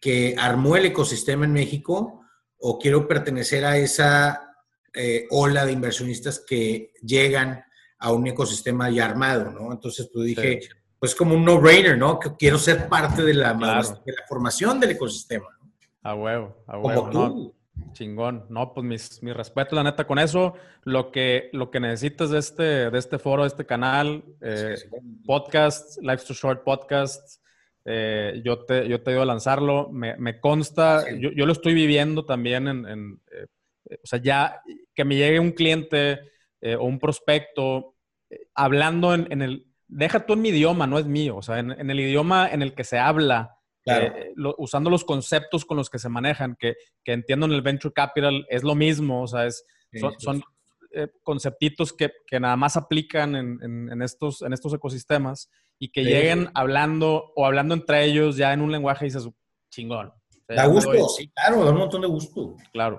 [0.00, 2.24] que armó el ecosistema en México
[2.58, 4.56] o quiero pertenecer a esa
[4.94, 7.64] eh, ola de inversionistas que llegan
[7.98, 9.72] a un ecosistema ya armado, ¿no?
[9.72, 10.60] Entonces, tú pues dije,
[11.02, 12.20] pues como un no-brainer, ¿no?
[12.20, 15.48] Que quiero ser parte de la, de la formación del ecosistema.
[15.60, 15.68] ¿no?
[16.04, 17.10] A huevo, a huevo.
[17.10, 17.54] Como
[17.92, 18.46] chingón.
[18.48, 20.54] No, pues mis, mi respeto, la neta, con eso.
[20.84, 24.76] Lo que, lo que necesites de este, de este foro, de este canal, eh,
[25.26, 27.42] podcast, Life to Short Podcast,
[27.84, 29.88] eh, yo, te, yo te digo a lanzarlo.
[29.90, 33.48] Me, me consta, yo, yo, lo estoy viviendo también en, en eh,
[33.96, 34.62] o sea, ya
[34.94, 36.20] que me llegue un cliente
[36.78, 37.96] o un prospecto
[38.54, 41.90] hablando en, en el deja tú en mi idioma, no es mío, o sea, en,
[41.90, 46.08] el idioma en el que se habla, eh, usando los conceptos con los que se
[46.08, 49.64] manejan, que, entiendo en el venture capital es lo mismo, o sea, es,
[50.18, 50.42] son,
[50.94, 57.32] eh, conceptitos que, nada más aplican en, estos, en estos ecosistemas y que lleguen hablando
[57.36, 59.10] o hablando entre ellos ya en un lenguaje y
[59.70, 60.12] chingón.
[60.48, 62.56] da gusto, sí, claro, da un montón de gusto.
[62.72, 62.98] Claro.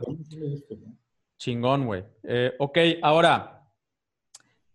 [1.38, 2.04] Chingón, güey.
[2.24, 3.63] Eh, ok, ahora,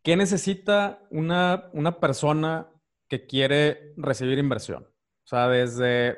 [0.09, 2.66] ¿Qué necesita una, una persona
[3.11, 4.85] que quiere recibir inversión?
[4.85, 6.16] O sea, desde,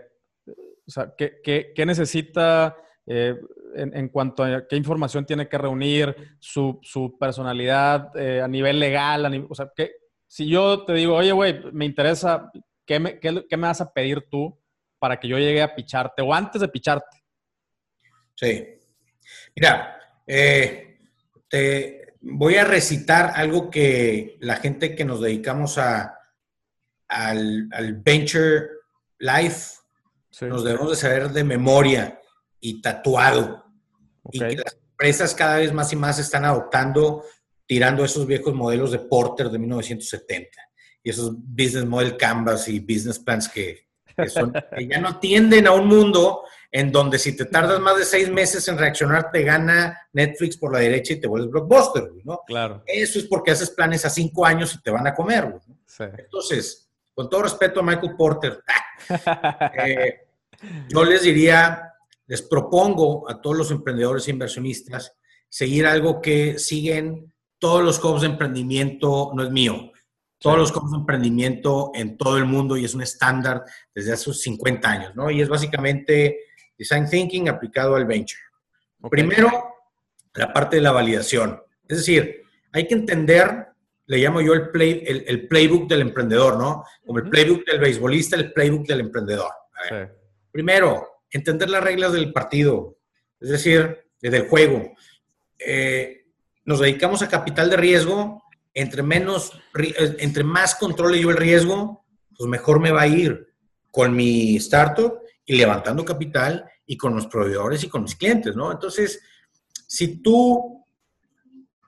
[0.86, 3.34] o sea, ¿qué, qué, necesita eh,
[3.74, 9.48] en, cuanto a qué información tiene que reunir, su, su personalidad eh, a nivel legal?
[9.48, 9.90] o sea, que,
[10.24, 12.48] si yo te digo, oye, güey, me interesa,
[12.86, 14.56] ¿qué me, qué, ¿qué me vas a pedir tú
[15.00, 17.24] para que yo llegue a picharte o antes de picharte?
[18.36, 18.68] Sí.
[19.56, 19.98] Mira,
[20.28, 21.00] eh,
[21.48, 26.18] te voy a recitar algo que la gente que nos dedicamos a,
[27.08, 27.68] al,
[28.04, 28.68] Venture
[29.18, 29.76] Life
[30.42, 32.20] nos debemos de saber de memoria
[32.60, 33.64] y tatuado.
[34.30, 37.24] Y que las empresas cada vez más y más están adoptando,
[37.66, 40.48] tirando esos viejos modelos de Porter de 1970
[41.02, 43.89] y esos business model canvas y business plans que,
[44.76, 48.30] que ya no atienden a un mundo en donde si te tardas más de seis
[48.30, 52.40] meses en reaccionar, te gana Netflix por la derecha y te vuelves blockbuster, ¿no?
[52.46, 52.82] Claro.
[52.86, 55.52] Eso es porque haces planes a cinco años y te van a comer,
[55.98, 58.62] Entonces, con todo respeto a Michael Porter,
[59.84, 60.20] eh,
[60.88, 61.92] yo les diría,
[62.26, 65.12] les propongo a todos los emprendedores e inversionistas
[65.48, 69.89] seguir algo que siguen todos los clubs de emprendimiento, no es mío,
[70.40, 73.62] todos los clubs de emprendimiento en todo el mundo y es un estándar
[73.94, 75.30] desde hace 50 años, ¿no?
[75.30, 76.40] Y es básicamente
[76.78, 78.40] Design Thinking aplicado al Venture.
[79.10, 79.74] Primero,
[80.34, 81.62] la parte de la validación.
[81.86, 83.66] Es decir, hay que entender,
[84.06, 86.84] le llamo yo el, play, el, playbook del emprendedor, ¿no?
[87.04, 89.52] Como el playbook del beisbolista, el playbook del emprendedor.
[90.50, 92.96] Primero, entender las reglas del partido,
[93.40, 94.94] es decir, del juego.
[95.58, 96.24] Eh,
[96.64, 98.42] nos dedicamos a capital de riesgo,
[98.80, 102.04] entre, menos, eh, entre más controle yo el riesgo,
[102.36, 103.48] pues mejor me va a ir
[103.90, 108.72] con mi startup y levantando capital y con los proveedores y con los clientes, ¿no?
[108.72, 109.20] Entonces,
[109.86, 110.84] si tú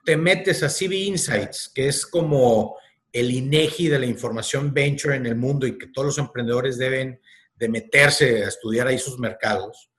[0.05, 2.76] te metes a CB Insights, que es como
[3.12, 7.20] el INEGI de la información venture en el mundo y que todos los emprendedores deben
[7.55, 9.90] de meterse a estudiar ahí sus mercados,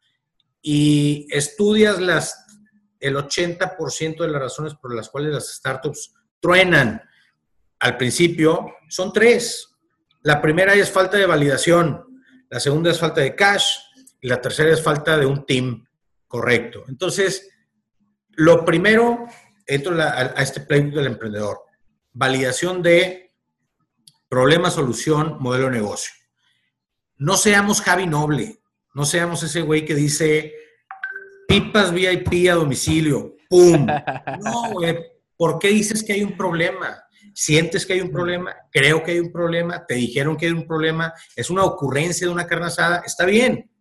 [0.62, 2.46] y estudias las,
[3.00, 7.02] el 80% de las razones por las cuales las startups truenan
[7.80, 9.70] al principio, son tres.
[10.22, 12.14] La primera es falta de validación
[12.54, 13.80] la segunda es falta de cash
[14.22, 15.88] y la tercera es falta de un team
[16.28, 16.84] correcto.
[16.88, 17.50] Entonces,
[18.34, 19.26] lo primero,
[19.66, 21.62] entro a, este playbook del emprendedor,
[22.12, 23.34] validación de
[24.30, 26.14] problema, solución, modelo de negocio.
[27.18, 28.60] No seamos Javi Noble,
[28.94, 30.54] no seamos ese güey que dice
[31.48, 33.88] pipas VIP a domicilio, ¡pum!
[34.44, 34.96] No, güey,
[35.38, 37.00] ¿por qué dices que hay un problema?
[37.36, 40.68] sientes que hay un problema, creo que hay un problema, te dijeron que hay un
[40.68, 43.72] problema, es una ocurrencia de una carne asada, está bien,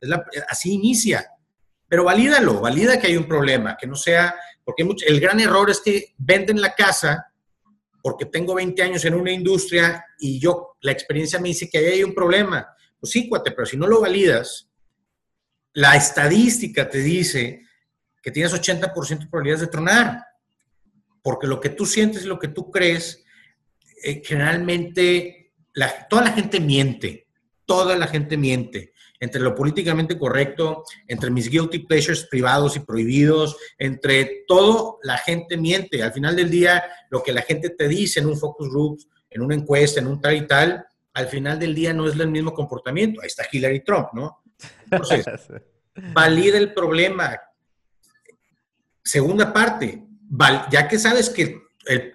[0.49, 1.27] así inicia,
[1.87, 4.35] pero valídalo, valida que hay un problema, que no sea,
[4.65, 7.27] porque el gran error es que venden la casa
[8.03, 11.87] porque tengo 20 años en una industria y yo, la experiencia me dice que ahí
[11.87, 12.67] hay un problema.
[12.99, 14.69] Pues sí, cuate, pero si no lo validas,
[15.75, 17.63] la estadística te dice
[18.21, 20.25] que tienes 80% de probabilidades de tronar,
[21.23, 23.25] porque lo que tú sientes y lo que tú crees
[24.03, 25.53] eh, generalmente
[26.11, 27.29] toda la gente miente,
[27.65, 33.57] toda la gente miente entre lo políticamente correcto, entre mis guilty pleasures privados y prohibidos,
[33.79, 36.03] entre todo, la gente miente.
[36.03, 39.43] Al final del día, lo que la gente te dice en un focus group, en
[39.43, 42.53] una encuesta, en un tal y tal, al final del día no es el mismo
[42.53, 43.21] comportamiento.
[43.21, 44.43] Ahí está Hillary Trump, ¿no?
[44.91, 45.25] Entonces,
[46.13, 47.41] valida el problema.
[49.05, 50.03] Segunda parte,
[50.71, 51.63] ya que sabes que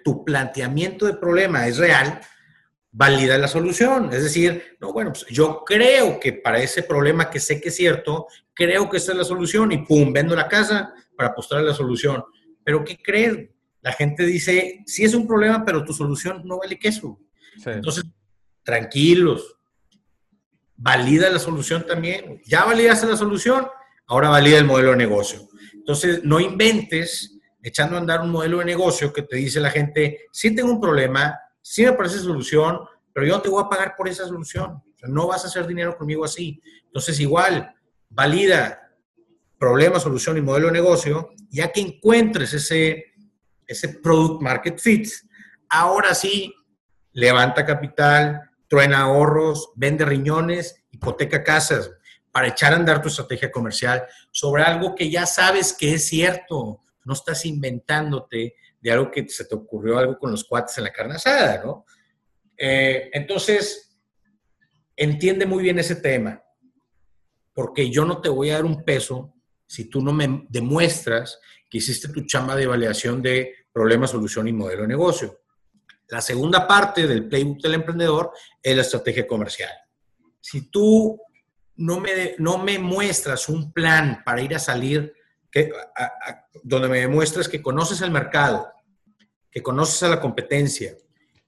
[0.04, 2.20] tu planteamiento de problema es real,
[2.90, 4.12] valida la solución.
[4.12, 7.76] Es decir, no, bueno, pues yo creo que para ese problema que sé que es
[7.76, 11.62] cierto, creo que esta es la solución y pum, vendo la casa para apostar a
[11.62, 12.24] la solución.
[12.64, 13.50] Pero ¿qué crees?
[13.82, 17.20] La gente dice, sí es un problema, pero tu solución no vale queso.
[17.64, 18.04] Entonces,
[18.62, 19.56] tranquilos,
[20.74, 22.40] valida la solución también.
[22.44, 23.68] Ya validaste la solución,
[24.06, 25.48] ahora valida el modelo de negocio.
[25.72, 30.26] Entonces, no inventes echando a andar un modelo de negocio que te dice la gente,
[30.32, 32.80] sí tengo un problema, sí me parece solución,
[33.12, 34.82] pero yo te voy a pagar por esa solución.
[35.02, 36.60] no vas a hacer dinero conmigo así.
[36.86, 37.74] Entonces, igual,
[38.08, 38.88] valida
[39.58, 43.06] problema, solución y modelo de negocio, ya que encuentres ese,
[43.66, 45.08] ese product market fit,
[45.68, 46.54] ahora sí,
[47.12, 51.90] levanta capital, truena ahorros, vende riñones, hipoteca casas,
[52.30, 56.82] para echar a andar tu estrategia comercial sobre algo que ya sabes que es cierto,
[57.08, 60.92] no estás inventándote de algo que se te ocurrió algo con los cuates en la
[60.92, 61.86] carne asada, ¿no?
[62.54, 63.98] Eh, entonces,
[64.94, 66.42] entiende muy bien ese tema,
[67.54, 69.34] porque yo no te voy a dar un peso
[69.66, 71.40] si tú no me demuestras
[71.70, 75.40] que hiciste tu chamba de evaluación de problema, solución y modelo de negocio.
[76.08, 79.70] La segunda parte del playbook del emprendedor es la estrategia comercial.
[80.40, 81.18] Si tú
[81.76, 85.14] no me, no me muestras un plan para ir a salir
[85.50, 85.70] que,
[86.62, 88.72] donde me demuestres que conoces el mercado,
[89.50, 90.96] que conoces a la competencia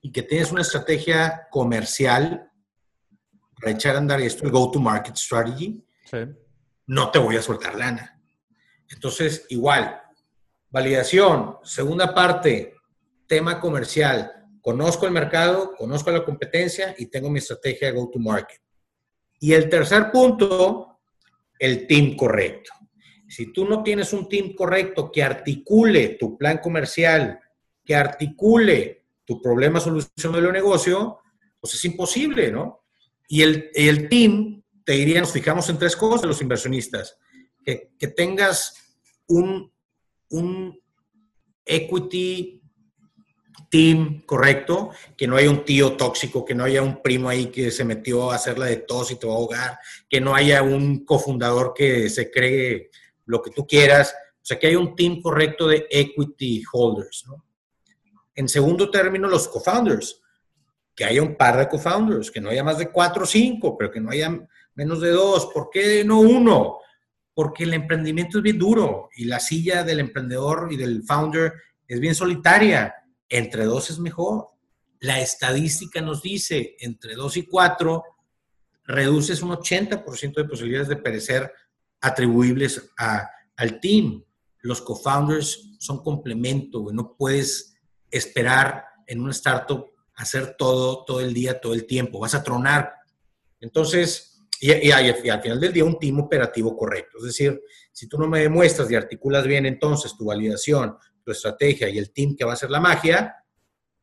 [0.01, 2.51] y que tienes una estrategia comercial
[3.61, 5.85] para echar a andar esto, el go-to-market strategy,
[6.87, 8.21] no te voy a soltar lana.
[8.89, 10.01] Entonces, igual,
[10.71, 12.75] validación, segunda parte,
[13.27, 14.33] tema comercial.
[14.61, 18.61] Conozco el mercado, conozco la competencia y tengo mi estrategia go-to-market.
[19.41, 21.01] Y el tercer punto,
[21.59, 22.73] el team correcto.
[23.31, 27.39] Si tú no tienes un team correcto que articule tu plan comercial,
[27.85, 31.21] que articule tu problema solución de negocio,
[31.61, 32.83] pues es imposible, ¿no?
[33.29, 37.17] Y el, el team, te diría, nos fijamos en tres cosas los inversionistas.
[37.65, 38.75] Que, que tengas
[39.29, 39.73] un,
[40.31, 40.81] un
[41.65, 42.61] equity
[43.71, 47.71] team correcto, que no haya un tío tóxico, que no haya un primo ahí que
[47.71, 51.05] se metió a hacerla de tos y te va a ahogar, que no haya un
[51.05, 52.91] cofundador que se cree
[53.31, 57.25] lo que tú quieras, o sea, que haya un team correcto de equity holders.
[57.29, 57.45] ¿no?
[58.35, 60.21] En segundo término, los co-founders,
[60.95, 63.91] que haya un par de co-founders, que no haya más de cuatro o cinco, pero
[63.91, 64.37] que no haya
[64.75, 65.47] menos de dos.
[65.55, 66.79] ¿Por qué no uno?
[67.33, 71.55] Porque el emprendimiento es bien duro y la silla del emprendedor y del founder
[71.87, 72.95] es bien solitaria
[73.29, 74.49] entre dos es mejor.
[74.99, 78.05] La estadística nos dice, entre dos y cuatro,
[78.85, 81.53] reduces un 80% de posibilidades de perecer
[82.01, 82.91] atribuibles
[83.57, 84.25] al team.
[84.61, 87.75] Los co-founders son complemento, no puedes
[88.11, 92.93] esperar en un startup hacer todo, todo el día, todo el tiempo, vas a tronar.
[93.59, 97.19] Entonces, y, y, al final del día un team operativo correcto.
[97.19, 97.61] Es decir,
[97.91, 102.13] si tú no me demuestras y articulas bien entonces tu validación, tu estrategia y el
[102.13, 103.35] team que va a hacer la magia,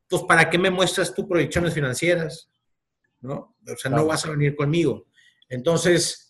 [0.10, 2.50] pues ¿para qué me muestras tus proyecciones financieras?
[3.22, 3.56] ¿No?
[3.68, 5.06] O sea, no vas a venir conmigo.
[5.50, 6.27] Entonces,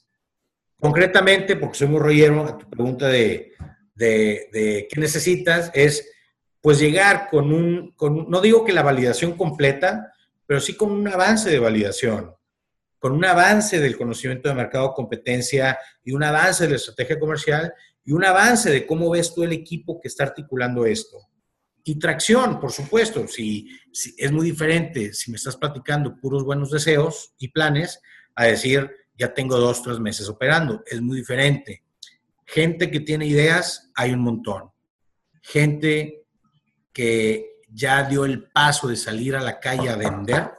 [0.79, 3.53] concretamente, porque soy muy rollero, a tu pregunta de,
[3.95, 6.09] de, qué necesitas, es
[6.61, 10.13] pues llegar con un, con, no digo que la validación completa,
[10.45, 12.33] pero sí con un avance de validación,
[12.99, 17.73] con un avance del conocimiento de mercado, competencia y un avance de la estrategia comercial
[18.03, 21.17] y un avance de cómo ves tú el equipo que está articulando esto.
[21.83, 23.69] Y tracción, por supuesto, si,
[24.17, 28.01] es muy diferente si me estás platicando puros buenos deseos y planes
[28.35, 30.83] a decir, ya tengo dos, tres meses operando.
[30.85, 31.83] Es muy diferente.
[32.45, 34.71] Gente que tiene ideas, hay un montón.
[35.41, 36.25] Gente
[36.93, 40.51] que ya dio el paso de salir a la calle a vender,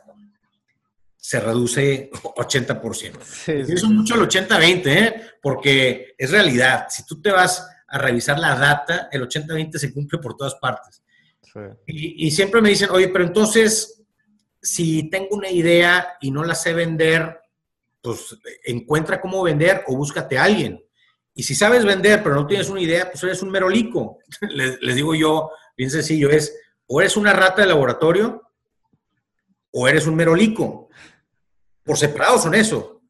[1.17, 3.23] se reduce 80%.
[3.23, 5.23] Sí, es mucho el 80-20, ¿eh?
[5.43, 6.87] porque es realidad.
[6.89, 11.03] Si tú te vas a revisar la data, el 80-20 se cumple por todas partes.
[11.87, 14.03] Y, siempre me dicen, oye, pero entonces,
[14.63, 17.41] si tengo una idea y no la sé vender,
[18.01, 20.83] pues encuentra cómo vender o búscate a alguien.
[21.35, 24.19] Y si sabes vender, pero no tienes una idea, pues eres un merolico.
[24.51, 26.55] les, les digo yo, bien sencillo, es
[26.87, 28.43] o eres una rata de laboratorio
[29.71, 30.89] o eres un merolico
[31.89, 33.01] por separado son eso.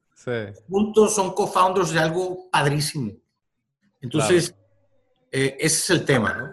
[0.69, 3.13] Juntos son co-founders de algo padrísimo.
[4.01, 4.55] Entonces,
[5.33, 6.53] eh, ese es el tema, ¿no?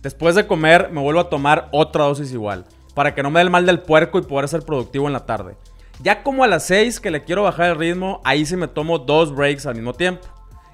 [0.00, 3.44] Después de comer me vuelvo a tomar otra dosis igual, para que no me dé
[3.44, 5.56] el mal del puerco y poder ser productivo en la tarde.
[6.02, 8.98] Ya como a las 6 que le quiero bajar el ritmo, ahí sí me tomo
[8.98, 10.26] dos breaks al mismo tiempo.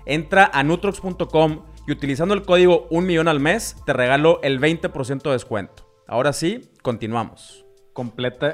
[0.04, 5.22] Entra a nutrox.com y utilizando el código 1 millón al mes te regalo el 20%
[5.22, 5.88] de descuento.
[6.06, 7.66] Ahora sí, continuamos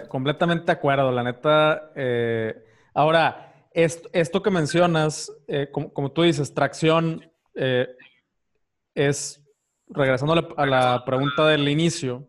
[0.08, 1.90] completamente de acuerdo, la neta.
[1.96, 2.54] Eh,
[2.94, 7.88] ahora, esto, que mencionas, eh, como, tú dices, tracción eh,
[8.94, 9.41] es,
[9.94, 12.28] regresando a la, pregunta del inicio,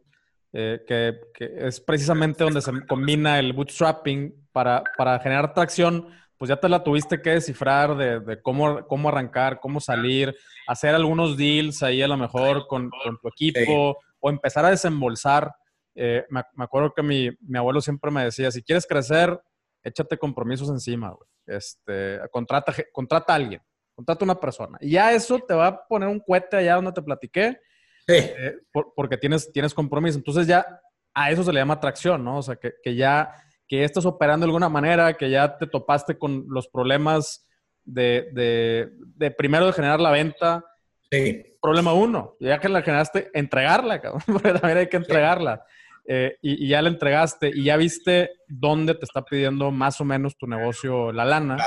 [0.52, 6.70] que, es precisamente donde se combina el bootstrapping para, para, generar tracción, pues ya te
[6.70, 10.36] la tuviste que descifrar de, cómo, cómo arrancar, cómo salir,
[10.68, 15.52] hacer algunos deals ahí a lo mejor con, tu equipo o empezar a desembolsar
[15.96, 19.40] eh, me, acuerdo que mi, abuelo siempre me decía, si quieres crecer,
[19.84, 21.16] échate compromisos encima.
[21.46, 23.62] Este, contrata, contrata a alguien,
[23.96, 24.78] contrata a una persona.
[24.82, 27.60] Y ya eso te va a poner un cohete allá donde te platiqué,
[28.08, 28.56] eh,
[28.96, 30.18] porque tienes, tienes compromiso.
[30.18, 30.66] Entonces ya
[31.14, 32.38] a eso se le llama atracción, ¿no?
[32.38, 33.34] O sea, que, ya
[33.68, 37.48] que estás operando de alguna manera, que ya te topaste con los problemas
[37.84, 40.66] de, de, primero de generar la venta.
[41.12, 41.44] Sí.
[41.62, 45.64] Problema uno, ya que la generaste, entregarla, cabrón, porque también hay que entregarla.
[46.06, 50.38] Eh, y, ya le entregaste y ya viste dónde te está pidiendo más o menos
[50.38, 51.58] tu negocio la lana.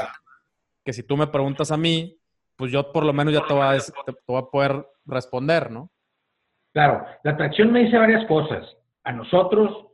[0.87, 2.17] Que si tú me preguntas a mí,
[2.57, 5.91] pues yo por lo menos ya te voy a, te voy a poder responder, ¿no?
[6.73, 8.65] Claro, la atracción me dice varias cosas.
[9.03, 9.89] A nosotros,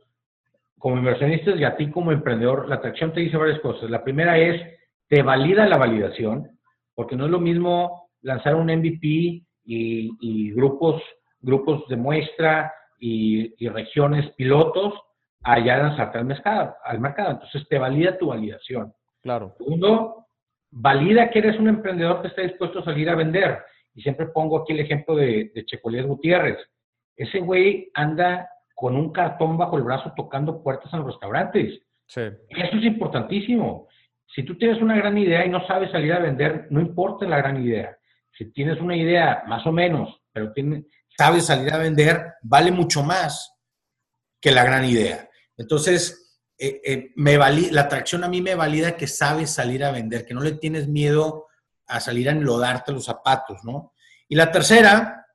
[0.77, 3.89] como inversionistas, y a ti como emprendedor, la atracción te dice varias cosas.
[3.89, 4.61] La primera es,
[5.07, 6.59] te valida la validación,
[6.93, 11.01] porque no es lo mismo lanzar un MVP y, grupos,
[11.41, 14.93] grupos de muestra y, regiones pilotos
[15.41, 17.31] allá lanzarte al mercado, al mercado.
[17.31, 18.93] Entonces te valida tu validación.
[19.21, 19.55] Claro.
[19.57, 20.22] Segundo,
[20.73, 23.59] valida que eres un emprendedor que está dispuesto a salir a vender.
[23.93, 26.57] Y siempre pongo aquí el ejemplo de, de Gutiérrez.
[27.15, 31.79] Ese güey anda con un cartón bajo el brazo tocando puertas en los restaurantes.
[32.07, 32.21] Sí.
[32.21, 33.87] Eso es importantísimo.
[34.33, 37.37] Si tú tienes una gran idea y no sabes salir a vender, no importa la
[37.37, 37.95] gran idea.
[38.35, 40.51] Si tienes una idea más o menos, pero
[41.15, 43.55] sabes salir a vender, vale mucho más
[44.41, 45.29] que la gran idea.
[45.55, 46.22] Entonces,
[46.57, 50.33] eh, eh, me la atracción a mí me valida que sabes salir a vender, que
[50.33, 51.47] no le tienes miedo
[51.87, 53.93] a salir a enlodarte los zapatos, ¿no?
[54.29, 55.27] Y la tercera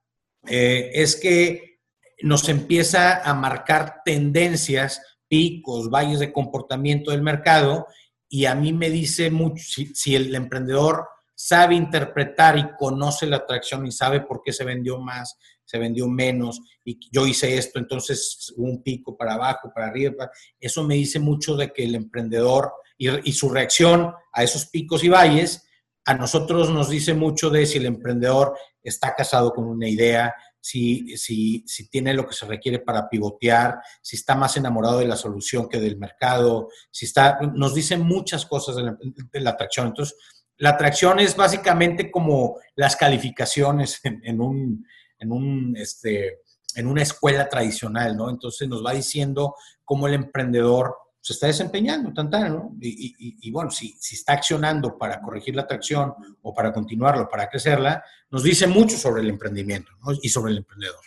[0.46, 1.80] eh, es que
[2.22, 7.86] nos empieza a marcar tendencias, picos, valles de comportamiento del mercado
[8.28, 13.86] y a mí me dice mucho, si, el emprendedor sabe interpretar y conoce la atracción
[13.86, 15.38] y sabe por qué se vendió más,
[15.68, 20.82] se vendió menos, y yo hice esto, entonces un pico para abajo, para arriba, eso
[20.82, 25.62] me dice mucho de que el emprendedor y, su reacción a esos picos y valles,
[26.06, 31.14] a nosotros nos dice mucho de si el emprendedor está casado con una idea, si,
[31.18, 35.16] si, si, tiene lo que se requiere para pivotear, si está más enamorado de la
[35.16, 39.88] solución que del mercado, si está, nos dicen muchas cosas de la, atracción.
[39.88, 40.16] Entonces,
[40.56, 44.84] la atracción es básicamente como las calificaciones en, un,
[45.18, 46.40] en, un, este,
[46.74, 48.30] en una escuela tradicional, ¿no?
[48.30, 49.54] Entonces nos va diciendo
[49.84, 52.76] cómo el emprendedor se está desempeñando, tan, ¿no?
[52.80, 58.02] Y, bueno, si, si, está accionando para corregir la atracción o para continuarlo, para crecerla,
[58.30, 59.90] nos dice mucho sobre el emprendimiento
[60.22, 61.00] y sobre el emprendedor.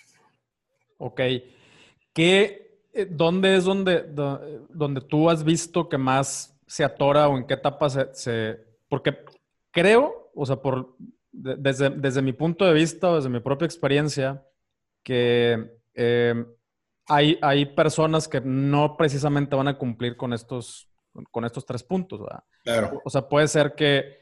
[0.97, 1.21] Ok.
[2.13, 4.03] ¿Qué, eh, ¿Dónde es donde,
[4.69, 8.59] donde tú has visto que más se atora o en qué etapa se...
[8.87, 9.17] porque
[9.71, 10.95] creo, o sea, por,
[11.31, 14.45] desde, desde mi punto de vista o desde mi propia experiencia,
[15.03, 15.79] que...
[15.93, 16.45] Eh,
[17.07, 20.89] hay, personas que no precisamente van a cumplir con estos,
[21.29, 22.21] con estos tres puntos.
[22.63, 23.01] Claro.
[23.03, 24.19] O sea, puede ser que,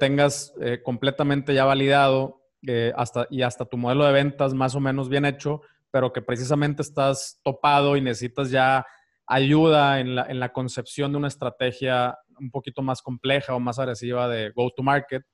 [0.00, 4.80] tengas eh, completamente ya validado eh, hasta, y hasta tu modelo de ventas más o
[4.80, 5.62] menos bien hecho,
[5.92, 8.84] pero que precisamente estás topado y necesitas ya
[9.28, 14.50] ayuda en la, concepción de una estrategia un poquito más compleja o más agresiva de
[14.50, 15.24] go-to-market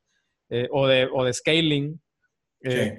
[0.50, 2.00] eh, o, de, o de scaling.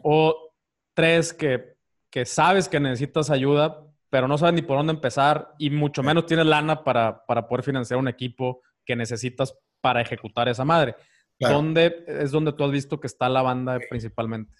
[0.04, 0.54] O
[0.96, 1.72] tres, que
[2.12, 6.26] que sabes que necesitas ayuda, pero no sabes ni por dónde empezar y mucho menos
[6.26, 10.96] tienes lana para, poder financiar un equipo que necesitas para ejecutar esa madre.
[11.40, 14.54] ¿Dónde es donde tú has visto que está la banda principalmente?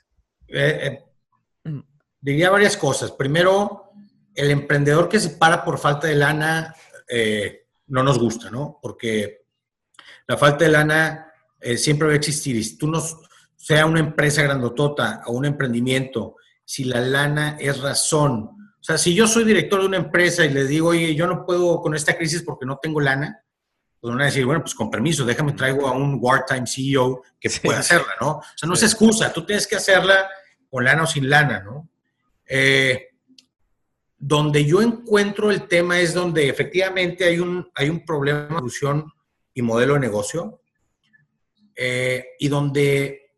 [0.48, 1.04] Eh,
[1.66, 1.82] eh,
[2.20, 3.12] diría varias cosas.
[3.12, 3.92] Primero,
[4.34, 6.74] el emprendedor que se para por falta de lana
[7.08, 8.80] eh, no nos gusta, ¿no?
[8.82, 9.42] Porque
[10.26, 11.31] la falta de lana
[11.78, 12.56] siempre va a existir.
[12.56, 13.02] Y si tú no,
[13.62, 16.36] sea una empresa grandotota o un emprendimiento,
[16.66, 18.50] si la lana es razón.
[18.80, 21.46] O sea, si yo soy director de una empresa y les digo, oye, yo no
[21.46, 23.44] puedo con esta crisis porque no tengo lana,
[24.00, 27.52] pues van a decir, bueno, pues con permiso, déjame traigo a un wartime CEO que
[27.64, 28.30] pueda hacerla, ¿no?
[28.38, 30.28] O sea, no es excusa, tú tienes que hacerla
[30.68, 31.88] con lana o sin lana, ¿no?
[32.48, 33.10] Eh,
[34.18, 39.14] donde yo encuentro el tema es donde efectivamente hay un, hay un problema de solución
[39.54, 40.61] y modelo de negocio
[41.76, 43.32] eh, y donde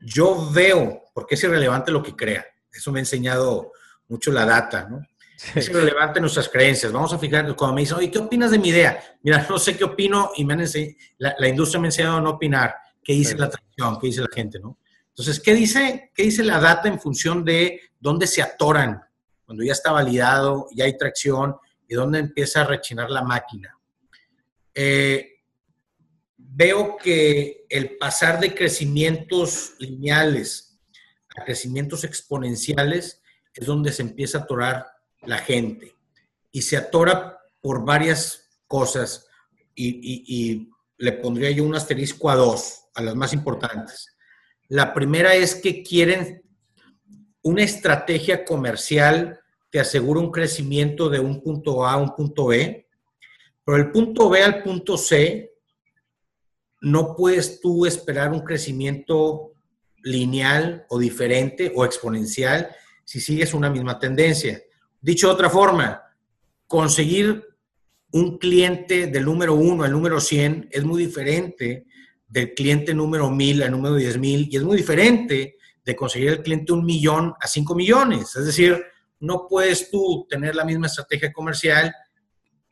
[0.00, 2.46] yo veo porque es irrelevante lo que crea.
[2.72, 3.72] Eso me ha enseñado
[4.08, 5.00] mucho la data, ¿no?
[5.54, 6.92] Es irrelevante nuestras creencias.
[6.92, 9.02] Vamos a fijar, cuando me dicen, oye, ¿qué opinas de mi idea?
[9.22, 10.64] Mira, no sé qué opino y me han
[11.18, 12.74] la, industria me ha enseñado a no opinar.
[13.02, 13.98] ¿Qué dice la atracción?
[14.00, 14.78] ¿Qué dice la gente, no?
[15.08, 19.02] Entonces, ¿qué dice, ¿qué dice la data en función de dónde se atoran?
[19.44, 21.56] Cuando ya está validado, ya hay tracción
[21.88, 23.78] y dónde empieza a rechinar la máquina.
[24.74, 25.35] Eh,
[26.56, 30.66] veo que el pasar de crecimientos lineales
[31.44, 33.22] crecimientos exponenciales
[33.54, 34.86] es donde se empieza a atorar
[35.22, 35.94] la gente.
[36.50, 39.26] Y se atora por varias cosas.
[39.74, 44.16] Y, le pondría yo un asterisco a dos, a las más importantes.
[44.68, 46.42] La primera es que quieren
[47.42, 49.38] una estrategia comercial
[49.70, 52.88] que asegura un crecimiento de un punto A a un punto B,
[53.62, 55.55] pero el punto B al punto C
[56.86, 59.54] no puedes tú esperar un crecimiento
[60.04, 62.68] lineal o diferente o exponencial
[63.04, 64.62] si sigues una misma tendencia.
[65.00, 66.00] Dicho de otra forma,
[66.68, 67.44] conseguir
[68.12, 71.86] un cliente del número 1 al número 100 es muy diferente
[72.28, 76.42] del cliente número mil al número diez mil y es muy diferente de conseguir el
[76.44, 78.36] cliente un millón a cinco millones.
[78.36, 78.80] Es decir,
[79.18, 81.92] no puedes tú tener la misma estrategia comercial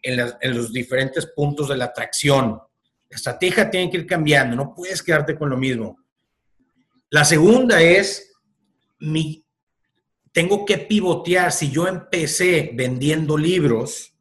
[0.00, 2.60] en, en los diferentes puntos de la atracción.
[3.08, 5.98] La estrategia tiene que ir cambiando, no puedes quedarte con lo mismo.
[7.10, 8.32] La segunda es,
[8.98, 9.44] mi,
[10.32, 11.52] tengo que pivotear.
[11.52, 14.14] Si yo empecé vendiendo libros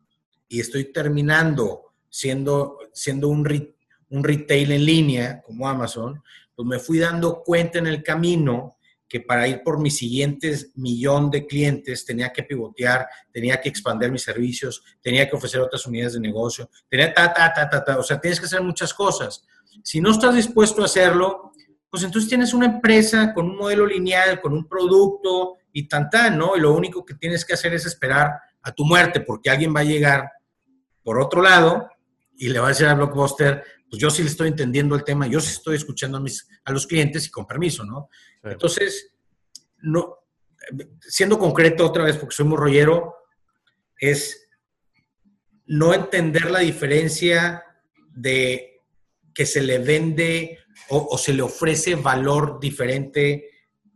[0.47, 3.73] y estoy terminando siendo, siendo un,
[4.09, 6.21] un retail en línea como Amazon,
[6.55, 8.77] pues me fui dando cuenta en el camino
[9.14, 14.11] que para ir por mis siguientes millón de clientes tenía que pivotear, tenía que expandir
[14.11, 17.99] mis servicios, tenía que ofrecer otras unidades de negocio, tenía ta, ta, ta, ta, ta,
[17.99, 19.45] o sea, tienes que hacer muchas cosas.
[19.84, 21.51] Si no estás dispuesto a hacerlo,
[21.91, 26.36] pues entonces tienes una empresa con un modelo lineal, con un producto y tan, tan,
[26.36, 26.57] ¿no?
[26.57, 28.32] Y lo único que tienes que hacer es esperar
[28.64, 30.28] a tu muerte, porque alguien va a llegar
[31.03, 31.88] por otro lado
[32.36, 35.27] y le va a decir a Blockbuster, pues yo sí le estoy entendiendo el tema,
[35.27, 38.09] yo sí estoy escuchando a, mis, a los clientes y con permiso, ¿no?
[38.41, 39.13] Entonces,
[39.83, 40.17] no,
[40.99, 43.17] siendo concreto otra vez, porque soy muy rollero,
[43.99, 44.47] es
[45.67, 47.63] no entender la diferencia
[48.15, 48.81] de
[49.31, 50.57] que se le vende
[50.89, 53.47] o, o, se le ofrece valor diferente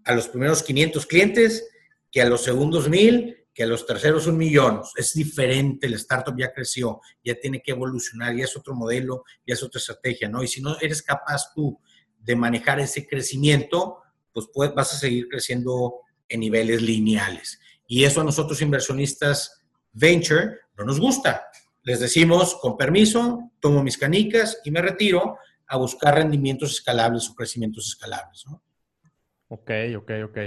[0.03, 1.67] a los primeros 500 clientes
[2.11, 4.82] que a los segundos 1000 que los terceros un millón.
[4.95, 9.55] Es diferente, el startup ya creció, ya tiene que evolucionar, ya es otro modelo, ya
[9.55, 10.43] es otra estrategia, ¿no?
[10.43, 11.82] Y si no eres capaz tú
[12.20, 13.97] de manejar ese crecimiento,
[14.32, 14.45] pues
[14.76, 17.60] vas a seguir creciendo en niveles lineales.
[17.88, 21.47] Y eso a nosotros inversionistas venture no nos gusta.
[21.82, 27.34] Les decimos, con permiso, tomo mis canicas y me retiro a buscar rendimientos escalables o
[27.34, 28.43] crecimientos escalables.
[28.45, 28.62] ¿no?
[29.47, 30.38] Ok, ok, ok.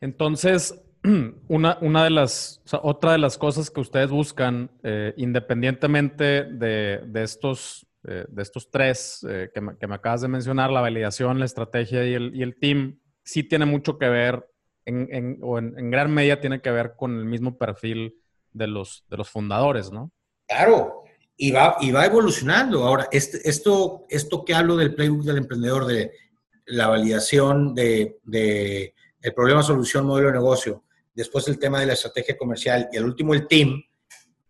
[0.00, 0.74] Entonces,
[1.48, 7.22] una, una de las, otra de las cosas que ustedes buscan, eh, independientemente de, de
[7.22, 12.06] estos, eh, de estos tres eh, que, me, acabas de mencionar, la validación, la estrategia
[12.06, 14.48] y el, y el team, sí tiene mucho que ver,
[14.84, 18.16] en, o en, en, gran medida tiene que ver con el mismo perfil
[18.52, 20.12] de los, de los fundadores, ¿no?
[20.48, 21.02] Claro,
[21.36, 22.84] y va, y va evolucionando.
[22.84, 26.12] Ahora, este, esto, esto que hablo del playbook del emprendedor, de
[26.66, 30.84] la validación de, de el problema, solución, modelo de negocio,
[31.14, 33.82] después el tema de la estrategia comercial y el último el team,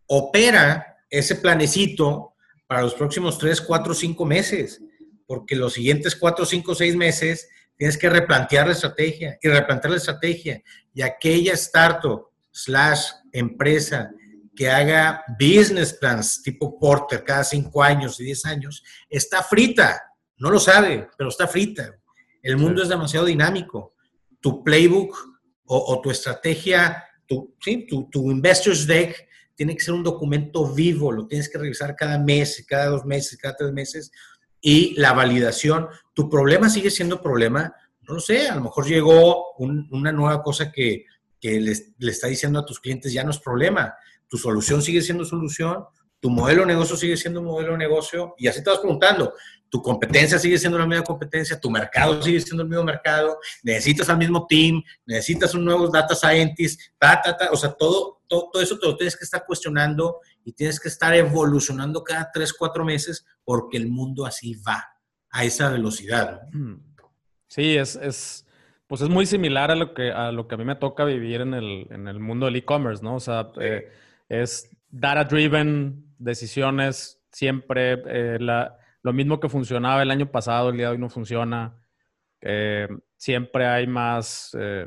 [0.06, 2.34] opera ese planecito
[2.66, 4.82] para los próximos 3, 4, 5 meses,
[5.26, 9.96] porque los siguientes 4, 5, 6 meses tienes que replantear la estrategia y replantear la
[9.96, 10.62] estrategia
[10.94, 14.10] y aquella startup slash empresa
[14.54, 20.02] que haga business plans tipo Porter cada 5 años y 10 años, está frita.
[20.36, 21.94] No lo sabe, pero está frita.
[22.42, 23.94] El mundo es demasiado dinámico.
[24.40, 25.31] Tu playbook
[25.66, 27.56] o, tu estrategia, tu,
[27.88, 32.18] tu, tu Investors Deck tiene que ser un documento vivo, lo tienes que revisar cada
[32.18, 34.10] mes, cada dos meses, cada tres meses,
[34.60, 35.88] y la validación.
[36.14, 40.72] Tu problema sigue siendo problema, no lo sé, a lo mejor llegó una nueva cosa
[40.72, 41.04] que,
[41.40, 43.94] que le está diciendo a tus clientes, ya no es problema,
[44.28, 45.84] tu solución sigue siendo solución,
[46.20, 49.34] tu modelo de negocio sigue siendo un modelo de negocio, y así te vas preguntando,
[49.72, 54.06] tu competencia sigue siendo la misma competencia, tu mercado sigue siendo el mismo mercado, necesitas
[54.10, 58.50] al mismo team, necesitas un nuevo data scientist, ta, ta, ta, o sea, todo, todo,
[58.52, 62.52] todo, eso te lo tienes que estar cuestionando y tienes que estar evolucionando cada tres,
[62.52, 64.86] cuatro meses porque el mundo así va,
[65.30, 66.42] a esa velocidad.
[66.52, 66.74] Mm.
[67.48, 68.46] Sí, es, es,
[68.86, 71.40] pues es muy similar a lo que, a lo que a mí me toca vivir
[71.40, 73.14] en el, en el mundo del e-commerce, ¿no?
[73.14, 73.90] O sea, eh,
[74.28, 80.86] es data-driven, decisiones, siempre eh, la lo mismo que funcionaba el año pasado, el día
[80.86, 81.76] de hoy no funciona.
[82.40, 84.86] Eh, siempre hay más eh,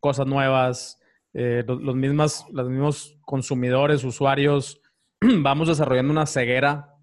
[0.00, 1.00] cosas nuevas.
[1.32, 4.80] Eh, los, mismas, los mismos consumidores, usuarios,
[5.20, 6.94] vamos desarrollando una ceguera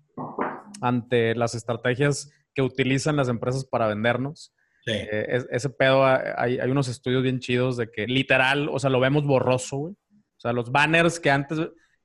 [0.82, 4.54] ante las estrategias que utilizan las empresas para vendernos.
[4.84, 4.93] Sí.
[4.93, 9.24] ese pedo, hay, hay, unos estudios bien chidos de que literal, o sea, lo vemos
[9.24, 9.93] borroso, güey.
[9.93, 11.60] O sea, los banners que antes,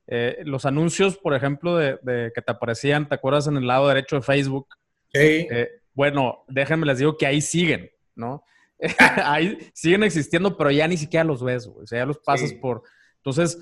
[0.07, 4.15] eh, los anuncios, por ejemplo, de, que te aparecían, ¿te acuerdas en el lado derecho
[4.15, 4.67] de Facebook?
[5.13, 5.47] Sí.
[5.49, 8.43] Eh, bueno, déjenme les digo que ahí siguen, ¿no?
[9.23, 11.83] ahí siguen existiendo, pero ya ni siquiera los ves, güey.
[11.83, 12.55] O sea, ya los pasas sí.
[12.55, 12.83] por.
[13.17, 13.59] Entonces,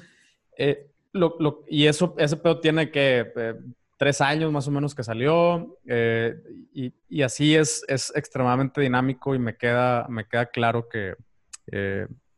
[0.58, 3.56] eh, lo, lo, y eso, ese pedo tiene que eh,
[3.98, 6.36] tres años más o menos que salió, eh,
[6.74, 11.16] y, y, así es, es extremadamente dinámico y me queda, me queda claro que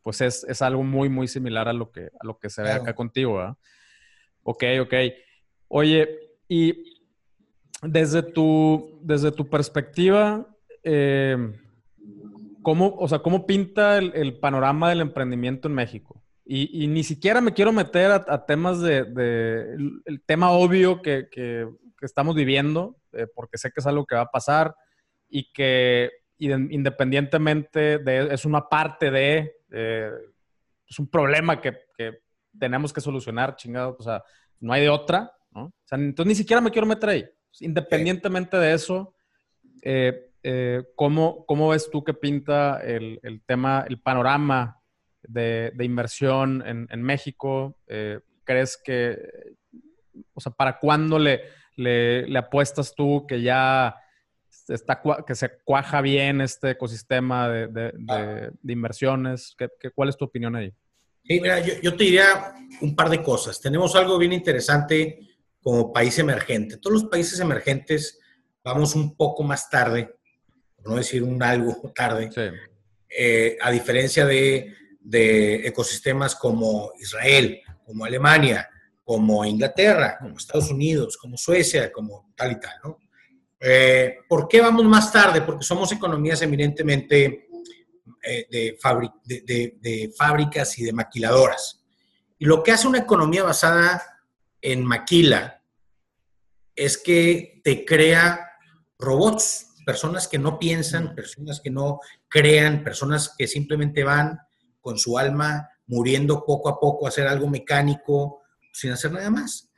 [0.03, 2.72] pues es, es, algo muy, muy similar a lo que, a lo que se ve
[2.72, 3.58] acá contigo, ¿verdad?
[4.50, 4.93] Ok, ok.
[5.68, 6.08] Oye,
[6.48, 7.02] y
[7.84, 10.48] desde tu, desde tu perspectiva,
[10.84, 11.36] eh,
[12.62, 16.24] ¿cómo, o sea, ¿cómo pinta el, panorama del emprendimiento en México?
[16.45, 19.76] Y, ni siquiera me quiero meter a, temas de,
[20.06, 21.68] el tema obvio que, que,
[22.02, 24.74] estamos viviendo, eh, porque sé que es algo que va a pasar
[25.28, 30.12] y que independientemente de, es una parte de, eh,
[30.89, 31.86] es un problema que,
[32.58, 34.24] tenemos que solucionar, chingado, o sea,
[34.60, 35.66] no hay de otra, ¿no?
[35.66, 37.26] O sea, entonces ni siquiera me quiero meter ahí.
[37.60, 39.16] Independientemente de eso,
[39.82, 44.80] eh, eh, ¿cómo, ¿cómo, ves tú que pinta el, el tema, el panorama
[45.22, 47.78] de, de inversión en, en México?
[48.43, 49.18] ¿Crees que,
[50.34, 51.41] o sea, para cuándo le,
[51.76, 53.95] le, le apuestas tú que ya
[54.68, 59.56] está, que se cuaja bien este ecosistema de, de, inversiones?
[59.58, 60.74] ¿Qué, cuál es tu opinión ahí?
[61.28, 63.59] Sí, mira, yo, yo, te diría un par de cosas.
[63.59, 65.19] Tenemos algo bien interesante
[65.61, 66.78] como país emergente.
[66.78, 68.19] Todos los países emergentes
[68.63, 70.15] vamos un poco más tarde,
[70.75, 72.30] por no decir un algo tarde,
[73.09, 78.69] eh, a diferencia de, de ecosistemas como Israel, como Alemania,
[79.03, 82.97] como Inglaterra, como Estados Unidos, como Suecia, como tal y tal, ¿no?
[83.59, 85.41] Eh, ¿Por qué vamos más tarde?
[85.41, 87.47] Porque somos economías eminentemente
[88.24, 91.84] eh, de, de, fábricas y de maquiladoras.
[92.39, 94.01] Y lo que hace una economía basada
[94.62, 95.62] en maquila
[96.76, 98.51] es que te crea
[98.99, 104.39] robots, personas que no piensan, personas que no crean, personas que simplemente van
[104.82, 108.41] con su alma muriendo poco a poco a hacer algo mecánico
[108.72, 109.70] sin hacer nada más.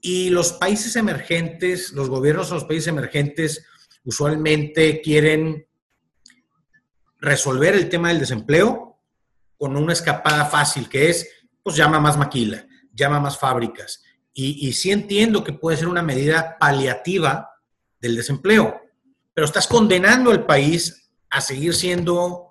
[0.00, 3.64] Y los países emergentes, los gobiernos de los países emergentes
[4.04, 5.66] usualmente quieren
[7.20, 8.98] resolver el tema del desempleo
[9.56, 11.28] con una escapada fácil, que es,
[11.62, 14.02] pues llama más maquila, llama más fábricas.
[14.32, 17.50] Y, y sí entiendo que puede ser una medida paliativa
[18.00, 18.80] del desempleo,
[19.34, 22.50] pero estás condenando al país a seguir siendo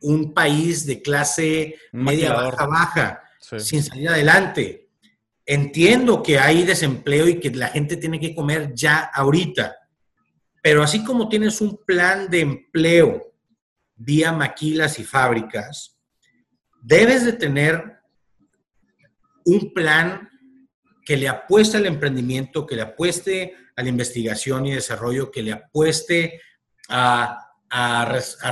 [0.00, 3.22] un país de clase media baja baja,
[3.58, 4.90] sin salir adelante.
[5.44, 9.76] Entiendo que hay desempleo y que la gente tiene que comer ya ahorita,
[10.62, 13.32] pero así como tienes un plan de empleo
[13.96, 15.98] vía maquilas y fábricas,
[16.82, 17.98] debes de tener
[19.44, 20.28] un plan
[21.04, 25.52] que le apueste al emprendimiento, que le apueste a la investigación y desarrollo, que le
[25.52, 26.40] apueste
[26.88, 28.04] a, a,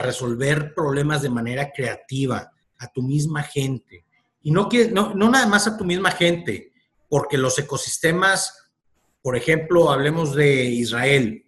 [0.03, 4.05] resolver problemas de manera creativa a tu misma gente.
[4.43, 6.73] Y no, que, no, no nada más a tu misma gente,
[7.09, 8.73] porque los ecosistemas,
[9.23, 11.46] por ejemplo, hablemos de Israel.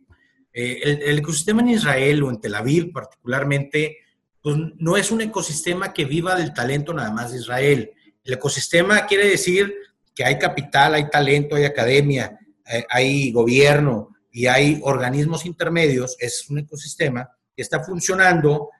[0.60, 3.98] Eh, el, ecosistema en Israel o en Tel Aviv particularmente,
[4.42, 7.92] pues no es un ecosistema que viva del talento nada más de Israel.
[8.24, 9.72] El ecosistema quiere decir
[10.12, 12.36] que hay capital, hay talento, hay academia,
[12.66, 16.16] eh, hay gobierno y hay organismos intermedios.
[16.18, 18.70] Es un ecosistema que está funcionando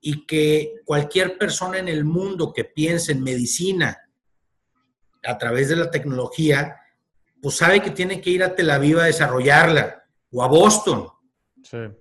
[0.00, 3.98] y que cualquier persona en el mundo que piense en medicina,
[5.24, 6.76] a través de la tecnología,
[7.42, 11.08] pues sabe que tiene que ir a Tel Aviv a desarrollarla o a Boston.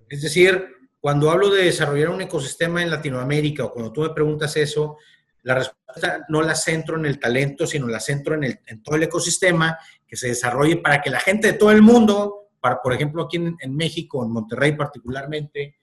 [0.10, 0.68] Es decir,
[1.00, 4.98] cuando hablo de desarrollar un ecosistema en Latinoamérica o cuando tú me preguntas eso,
[5.44, 8.96] la respuesta no la centro en el talento, sino la centro en, el, en todo
[8.96, 12.94] el ecosistema que se desarrolle para que la gente de todo el mundo, para, por
[12.94, 15.76] ejemplo aquí en, México, en Monterrey particularmente,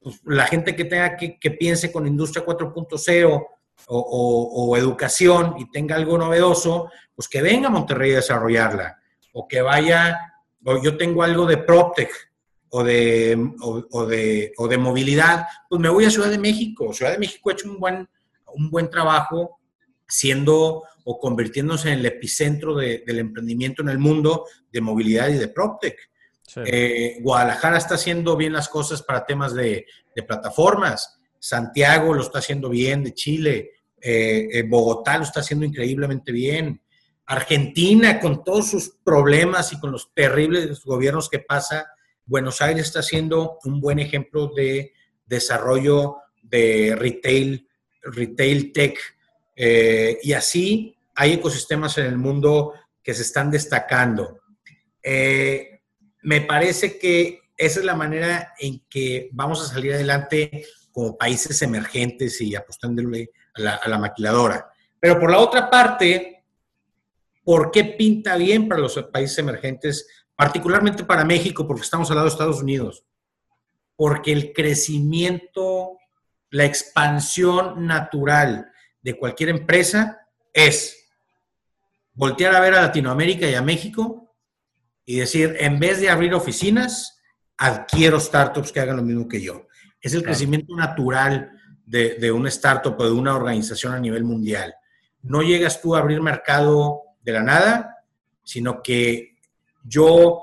[0.00, 3.46] pues, la gente que tenga que, que piense con Industria 4.0
[3.86, 8.98] o, educación y tenga algo novedoso, pues que venga a Monterrey a desarrollarla.
[9.32, 10.18] O que vaya,
[10.64, 12.27] o yo tengo algo de PropTech
[12.70, 16.92] o de, o, de, o de movilidad, pues me voy a Ciudad de México.
[16.92, 18.08] Ciudad de México ha hecho un buen,
[18.54, 19.58] un buen trabajo
[20.06, 25.48] siendo o convirtiéndose en el epicentro del emprendimiento en el mundo de movilidad y de
[25.48, 25.96] PropTech.
[26.64, 31.18] Eh, Guadalajara está haciendo bien las cosas para temas de, de plataformas.
[31.38, 36.80] Santiago lo está haciendo bien, de Chile, eh, eh, Bogotá lo está haciendo increíblemente bien,
[37.26, 41.86] Argentina con todos sus problemas y con los terribles gobiernos que pasa,
[42.28, 44.92] Buenos Aires está haciendo un buen ejemplo de
[45.26, 47.66] desarrollo de retail,
[48.02, 48.98] retail tech,
[49.56, 54.40] eh, y así hay ecosistemas en el mundo que se están destacando.
[56.22, 61.62] me parece que esa es la manera en que vamos a salir adelante como países
[61.62, 64.70] emergentes y apostándole a la, maquiladora.
[65.00, 66.44] Pero por la otra parte,
[67.42, 70.06] ¿por qué pinta bien para los países emergentes,
[70.38, 73.04] particularmente para México, porque estamos al lado de Estados Unidos?
[73.96, 75.98] Porque el crecimiento,
[76.50, 78.70] la expansión natural
[79.02, 81.10] de cualquier empresa es
[82.12, 84.32] voltear a ver a Latinoamérica y a México
[85.04, 87.20] y decir, en vez de abrir oficinas,
[87.56, 89.66] adquiero startups que hagan lo mismo que yo.
[90.00, 91.50] Es el crecimiento natural
[91.84, 94.72] de, de una startup o de una organización a nivel mundial.
[95.20, 98.04] No llegas tú a abrir mercado de la nada,
[98.44, 99.37] sino que
[99.84, 100.42] yo,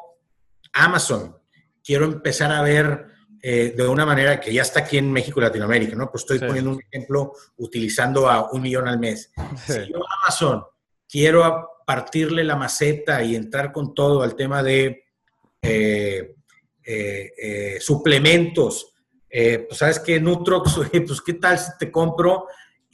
[0.74, 1.38] Amazon,
[1.84, 3.06] quiero empezar a ver
[3.42, 6.10] eh, de una manera que ya está aquí en México y Latinoamérica, ¿no?
[6.10, 9.32] Pues estoy poniendo un ejemplo utilizando a un millón al mes.
[9.68, 10.64] Si yo, Amazon,
[11.08, 15.04] quiero partirle la maceta y entrar con todo al tema de
[15.62, 16.36] eh,
[16.84, 18.94] eh, suplementos,
[19.30, 22.48] pues sabes que Nutrox, pues qué tal si te compro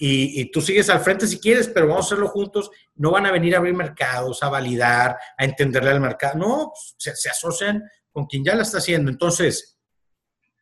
[0.04, 2.72] y, tú sigues al frente si quieres, pero vamos a hacerlo juntos.
[2.96, 6.40] No van a venir a abrir mercados, a validar, a entenderle al mercado.
[6.40, 9.12] No, se, se asocian con quien ya la está haciendo.
[9.12, 9.78] Entonces,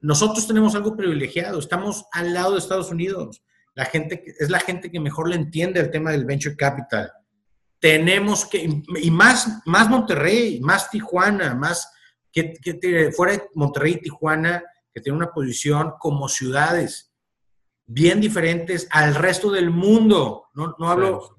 [0.02, 1.58] nosotros tenemos algo privilegiado.
[1.58, 3.42] Estamos al lado de Estados Unidos.
[3.76, 7.10] La gente, es la gente que mejor le entiende el tema del venture capital.
[7.80, 8.70] Tenemos que,
[9.02, 11.90] y más, más Monterrey, más Tijuana, más
[12.30, 14.62] que, que fuera de Monterrey y Tijuana,
[14.94, 17.09] que tiene una posición como ciudades
[17.90, 20.46] bien diferentes al resto del mundo.
[20.54, 21.36] No, no hablo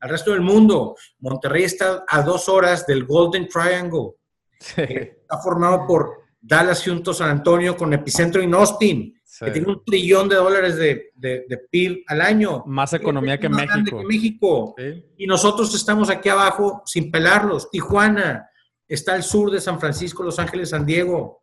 [0.00, 0.94] al resto del mundo.
[1.20, 4.12] Monterrey está a dos horas del Golden Triangle.
[4.76, 10.28] Está formado por Dallas, Houston, San Antonio, con epicentro en Austin, que tiene un trillón
[10.28, 12.62] de dólares de, de, PIB al año.
[12.66, 13.98] Más economía que, México.
[13.98, 14.74] que México.
[15.16, 17.70] Y nosotros estamos aquí abajo sin pelarlos.
[17.70, 18.50] Tijuana,
[18.86, 21.42] está al sur de San Francisco, Los Ángeles, San Diego.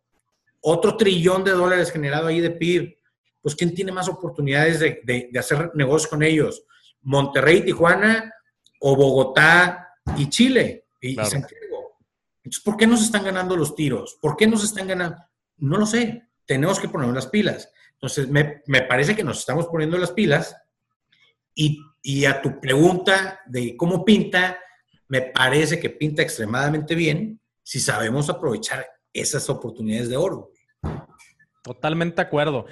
[0.60, 3.01] Otro trillón de dólares generado ahí de PIB
[3.42, 6.64] pues ¿quién tiene más oportunidades de, hacer negocios con ellos?
[7.02, 8.32] ¿Monterrey, Tijuana
[8.80, 11.98] o Bogotá y Chile y, Santiago?
[12.44, 14.18] Entonces, ¿por qué nos están ganando los tiros?
[14.20, 15.16] ¿Por qué nos están ganando?
[15.58, 16.28] No lo sé.
[16.46, 17.70] Tenemos que poner las pilas.
[17.94, 20.56] Entonces, me, parece que nos estamos poniendo las pilas
[21.54, 24.58] y, y a tu pregunta de cómo pinta,
[25.08, 30.50] me parece que pinta extremadamente bien si sabemos aprovechar esas oportunidades de oro.
[31.62, 32.66] Totalmente de acuerdo.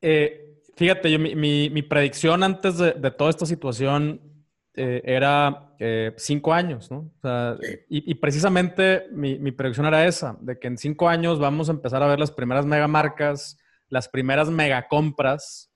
[0.00, 4.20] Eh, fíjate, yo, mi, predicción antes de, toda esta situación
[4.74, 7.10] eh, era eh, cinco años, ¿no?
[7.88, 12.06] y, precisamente mi, predicción era esa, de que en cinco años vamos a empezar a
[12.06, 15.70] ver las primeras megamarcas, las primeras megacompras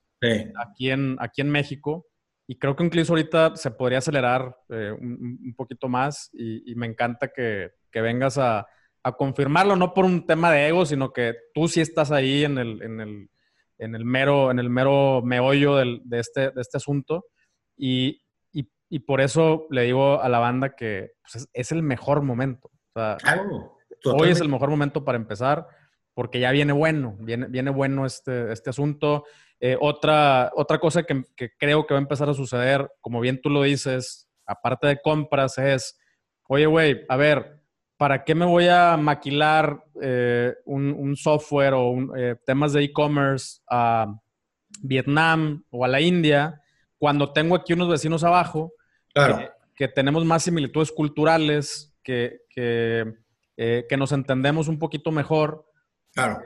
[0.57, 2.07] aquí, en, aquí en México.
[2.47, 7.73] Y creo que incluso ahorita se podría acelerar un, poquito más y, me encanta que,
[7.93, 8.67] vengas a,
[9.19, 12.83] confirmarlo, no por un tema de ego, sino que tú sí estás ahí en el,
[12.83, 13.29] en el
[13.79, 17.27] mero, en el mero meollo del, de, este, de este asunto.
[17.77, 18.23] Y,
[18.53, 22.71] y, y, por eso le digo a la banda que pues, es, el mejor momento.
[24.05, 25.67] hoy es el mejor momento para empezar
[26.15, 29.25] porque ya viene bueno, viene, viene bueno este, este asunto.
[29.61, 33.41] Eh, otra, otra cosa que, que, creo que va a empezar a suceder, como bien
[33.41, 35.99] tú lo dices, aparte de compras, es,
[36.49, 37.61] oye, güey, a ver,
[38.05, 44.15] ¿para qué me voy a maquilar eh, un, software o eh, temas de e-commerce a
[44.83, 46.61] Vietnam o a la India
[46.99, 48.75] cuando tengo aquí unos vecinos abajo
[49.75, 53.07] que, tenemos más similitudes culturales, que, eh,
[53.89, 55.65] que, nos entendemos un poquito mejor?
[56.13, 56.43] Claro.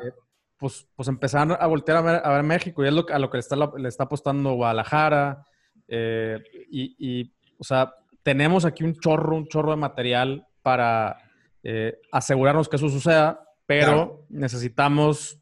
[0.58, 3.30] pues, pues empezar a voltear a ver, a ver, México y es lo, a lo
[3.30, 5.44] que le está, le está apostando Guadalajara.
[5.88, 7.92] y, y, o sea,
[8.22, 11.24] tenemos aquí un chorro, un chorro de material para
[11.62, 15.38] eh, asegurarnos que eso suceda, pero necesitamos,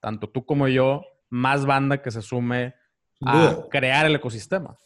[0.00, 2.74] tanto tú como yo, más banda que se sume
[3.24, 4.76] a crear el ecosistema.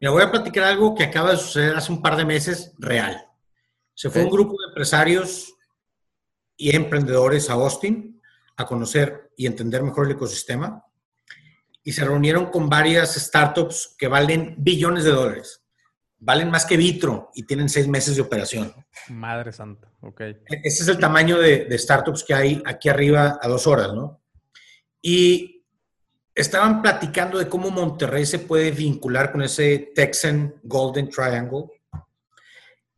[0.00, 3.24] Me voy a platicar algo que acaba de suceder hace un par de meses real.
[3.94, 5.54] Se fue un grupo de empresarios
[6.56, 8.20] y emprendedores a Austin
[8.56, 10.84] a conocer y entender mejor el ecosistema
[11.84, 15.65] y se reunieron con varias startups que valen billones de dólares
[16.18, 18.72] valen más que Vitro y tienen seis meses de operación.
[19.08, 20.20] Madre santa, ok.
[20.62, 24.22] Ese es el tamaño de, startups que hay aquí arriba a dos horas, ¿no?
[25.02, 25.64] Y
[26.34, 31.66] estaban platicando de cómo Monterrey se puede vincular con ese Texan Golden Triangle.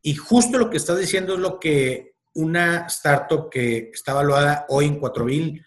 [0.01, 4.85] Y justo lo que estás diciendo es lo que una startup que está evaluada hoy
[4.85, 5.65] en 4 mil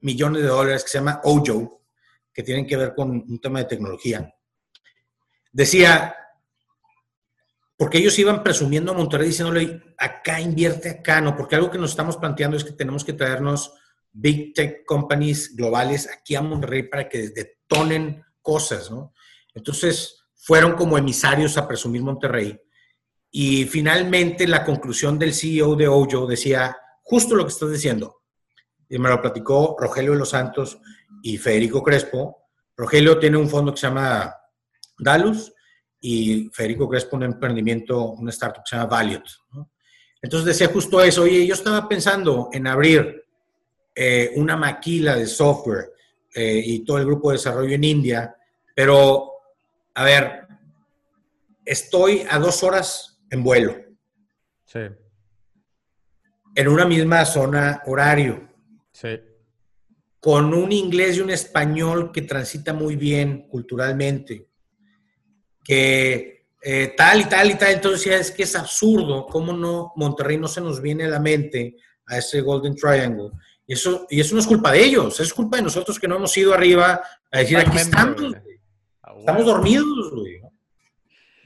[0.00, 1.82] millones de dólares, que se llama Ojo,
[2.32, 4.34] que tienen que ver con un tema de tecnología,
[5.50, 6.14] decía,
[7.76, 11.36] porque ellos iban presumiendo a Monterrey diciéndole, acá invierte acá, ¿no?
[11.36, 13.74] Porque algo que nos estamos planteando es que tenemos que traernos
[14.12, 19.12] big tech companies globales aquí a Monterrey para que detonen cosas, ¿no?
[19.54, 22.60] Entonces, fueron como emisarios a presumir Monterrey.
[23.30, 28.22] Y finalmente la conclusión del CEO de Ojo decía justo lo que estás diciendo.
[28.88, 30.78] Y me lo platicó Rogelio de los Santos
[31.22, 32.46] y Federico Crespo.
[32.76, 34.36] Rogelio tiene un fondo que se llama
[34.98, 35.53] Dalus
[36.06, 39.24] y Federico Crespo un emprendimiento, una startup que se llama Valiant.
[40.20, 43.24] Entonces decía justo eso, oye, yo estaba pensando en abrir
[43.94, 45.92] eh, una maquila de software
[46.34, 48.36] eh, y todo el grupo de desarrollo en India,
[48.74, 49.32] pero,
[49.94, 50.46] a ver,
[51.64, 53.74] estoy a dos horas en vuelo.
[54.66, 54.80] Sí.
[56.56, 58.46] en una misma zona horario.
[58.92, 59.20] Sí.
[60.20, 64.48] Con un inglés y un español que transita muy bien culturalmente.
[65.64, 67.72] Que eh, tal y tal y tal.
[67.72, 71.76] Entonces es que es absurdo cómo no Monterrey no se nos viene a la mente
[72.06, 73.30] a ese Golden Triangle.
[73.66, 76.16] Y eso, y eso no es culpa de ellos, es culpa de nosotros que no
[76.16, 78.34] hemos ido arriba a decir, aquí estamos,
[79.18, 80.42] estamos dormidos, güey.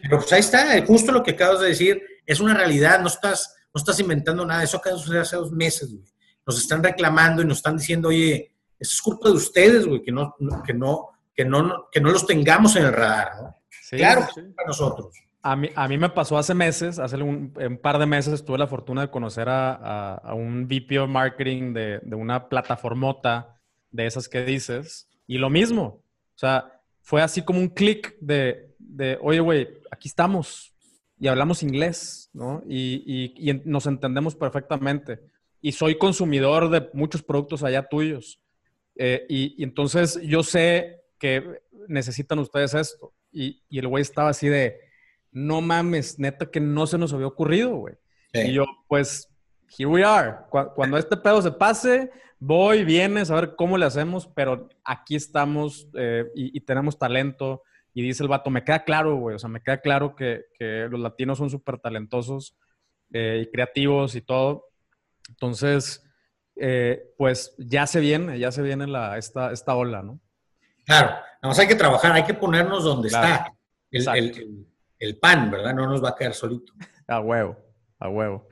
[0.02, 3.56] Pero pues ahí está, justo lo que acabas de decir, es una realidad, no estás,
[3.72, 6.04] no estás inventando nada, eso acaba de suceder hace dos meses, güey.
[6.44, 10.10] Nos están reclamando y nos están diciendo, oye, eso es culpa de ustedes, güey, que
[10.10, 13.57] no, que no, que no, que no los tengamos en el radar, ¿no?
[13.96, 14.42] Claro, sí.
[14.54, 15.14] para nosotros.
[15.42, 18.66] A mí, a mí me pasó hace meses, hace un, par de meses tuve la
[18.66, 23.60] fortuna de conocer a, un VP of Marketing de, una plataformota
[23.90, 25.08] de esas que dices.
[25.26, 30.08] Y lo mismo, o sea, fue así como un clic de, de, oye, güey, aquí
[30.08, 30.74] estamos
[31.20, 32.62] y hablamos inglés, ¿no?
[32.66, 35.20] Y, y, nos entendemos perfectamente.
[35.60, 38.40] Y soy consumidor de muchos productos allá tuyos.
[38.94, 43.12] Eh, y, entonces yo sé que necesitan ustedes esto.
[43.38, 44.80] Y, y el güey estaba así de
[45.30, 47.94] no mames, neta que no se nos había ocurrido, güey.
[48.32, 49.28] Y yo, pues,
[49.76, 50.38] here we are.
[50.74, 55.88] Cuando este pedo se pase, voy, vienes a ver cómo le hacemos, pero aquí estamos
[55.94, 57.62] eh, y, tenemos talento.
[57.94, 60.44] Y dice el vato, me queda claro, güey, o sea, me queda claro que,
[60.90, 62.56] los latinos son súper talentosos
[63.12, 64.66] eh, y creativos y todo.
[65.28, 66.04] Entonces,
[66.56, 70.20] eh, pues ya se viene, ya se viene la, esta, esta ola, ¿no?
[70.88, 73.52] Claro, vamos, hay que trabajar, hay que ponernos donde está
[73.90, 74.66] el,
[74.98, 75.74] el pan, ¿verdad?
[75.74, 76.72] No nos va a caer solito.
[77.06, 77.58] A huevo,
[77.98, 78.48] a huevo.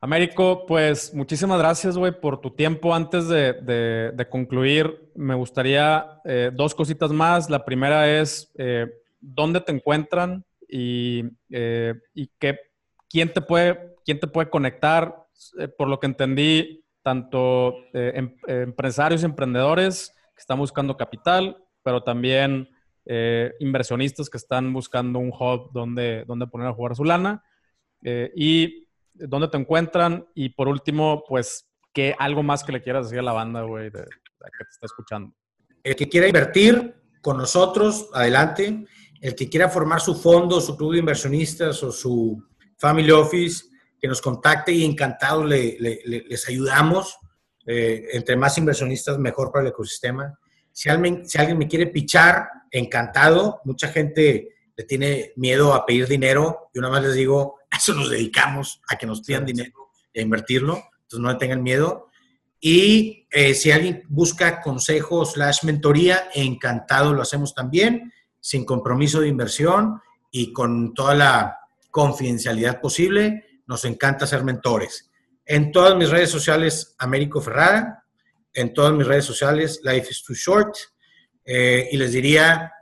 [0.00, 2.92] Américo, pues muchísimas gracias, güey, por tu tiempo.
[2.92, 7.48] Antes de, concluir, me gustaría eh, dos cositas más.
[7.48, 8.88] La primera es, eh,
[9.20, 12.58] ¿dónde te encuentran y, eh, y qué,
[13.08, 15.16] quién, te puede, quién te puede conectar?
[15.78, 22.66] por lo que entendí, tanto em, empresarios y emprendedores que están buscando capital, pero también
[23.04, 27.44] eh, inversionistas que están buscando un hub donde, donde poner a jugar su lana
[28.02, 33.04] eh, y dónde te encuentran y por último, pues, ¿qué algo más que le quieras
[33.04, 35.34] decir a la banda, güey, que te está escuchando?
[35.84, 38.86] El que quiera invertir con nosotros, adelante.
[39.20, 42.42] El que quiera formar su fondo, su club de inversionistas o su
[42.78, 43.66] family office,
[44.00, 47.18] que nos contacte y encantado le, les ayudamos.
[47.72, 50.36] Eh, entre más inversionistas, mejor para el ecosistema.
[50.72, 53.60] Si alguien, si alguien me quiere pichar, encantado.
[53.64, 56.70] Mucha gente le tiene miedo a pedir dinero.
[56.74, 60.20] y una más les digo, a eso nos dedicamos, a que nos pidan dinero e
[60.20, 60.82] invertirlo.
[61.02, 62.08] Entonces no le tengan miedo.
[62.58, 69.28] Y eh, si alguien busca consejo slash mentoría, encantado lo hacemos también, sin compromiso de
[69.28, 70.00] inversión
[70.32, 71.58] y con toda la
[71.92, 73.62] confidencialidad posible.
[73.68, 75.09] Nos encanta ser mentores.
[75.50, 78.04] En todas mis redes sociales, Américo Ferrara.
[78.54, 80.76] En todas mis redes sociales, Life is Too Short.
[81.44, 82.72] Eh, y les diría,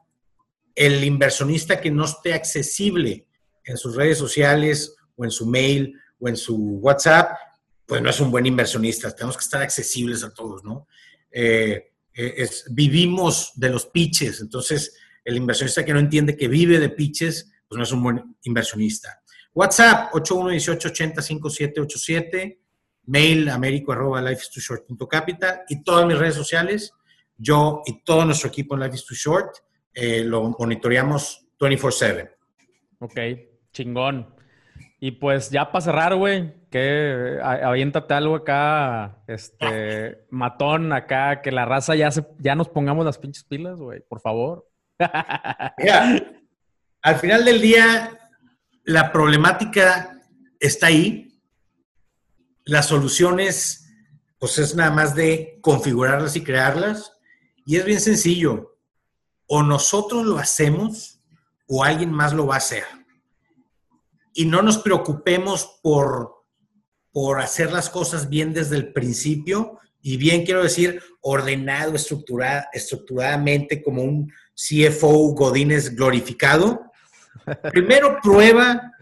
[0.74, 3.26] el inversionista que no esté accesible
[3.64, 7.38] en sus redes sociales o en su mail o en su WhatsApp,
[7.86, 9.16] pues no es un buen inversionista.
[9.16, 10.88] Tenemos que estar accesibles a todos, ¿no?
[11.30, 14.94] Eh, eh, vivimos de los pitches, entonces
[15.24, 19.17] el inversionista que no entiende que vive de pitches, pues no es un buen inversionista.
[19.58, 22.58] WhatsApp 8118805787,
[23.06, 24.22] mail américo arroba
[25.10, 26.92] capital y todas mis redes sociales
[27.36, 29.56] yo y todo nuestro equipo en Life is Too Short
[29.94, 32.30] eh, lo monitoreamos 24/7.
[33.00, 33.18] Ok,
[33.72, 34.32] chingón.
[35.00, 41.64] Y pues ya para cerrar, güey, que aviéntate algo acá, este, matón acá, que la
[41.64, 44.68] raza ya, se, ya nos pongamos las pinches pilas, güey, por favor.
[45.78, 46.22] Mira,
[47.02, 48.17] al final del día,
[48.88, 50.18] la problemática
[50.58, 51.38] está ahí.
[52.64, 53.86] Las soluciones,
[54.38, 57.12] pues es nada más de configurarlas y crearlas.
[57.66, 58.78] Y es bien sencillo.
[59.46, 61.20] O nosotros lo hacemos
[61.66, 62.84] o alguien más lo va a hacer.
[64.32, 66.46] Y no nos preocupemos por,
[67.12, 69.78] por hacer las cosas bien desde el principio.
[70.00, 76.87] Y bien quiero decir ordenado, estructuradamente como un CFO Godínez glorificado.
[77.70, 78.92] Primero prueba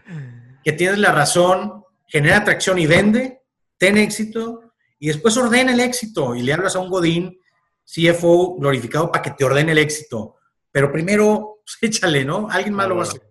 [0.63, 3.41] que tienes la razón, genera atracción y vende,
[3.77, 7.39] ten éxito y después ordena el éxito y le hablas a un Godín
[7.85, 10.35] CFO glorificado para que te ordene el éxito.
[10.71, 12.47] Pero primero, pues, échale, ¿no?
[12.49, 13.21] Alguien más lo va a hacer.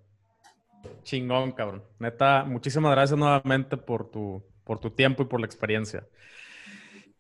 [1.03, 1.85] Chingón, cabrón.
[1.99, 6.07] Neta, muchísimas gracias nuevamente por tu, por tu tiempo y por la experiencia.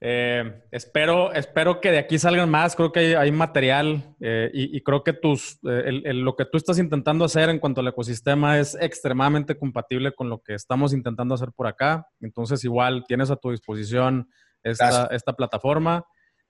[0.01, 2.77] Eh, espero, espero que de aquí salgan más.
[2.77, 7.25] Creo que hay, material eh, y, creo que tus, eh, lo que tú estás intentando
[7.25, 11.67] hacer en cuanto al ecosistema es extremadamente compatible con lo que estamos intentando hacer por
[11.67, 12.07] acá.
[12.21, 14.29] Entonces, igual tienes a tu disposición
[14.63, 16.05] esta, esta plataforma.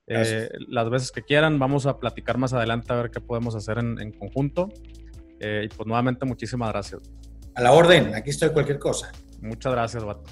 [0.07, 4.01] las veces que quieran, vamos a platicar más adelante a ver qué podemos hacer en,
[4.01, 4.69] en conjunto.
[5.41, 7.03] y pues nuevamente, muchísimas gracias.
[7.55, 9.13] A la orden, aquí estoy cualquier cosa.
[9.41, 10.31] Muchas gracias, Vato.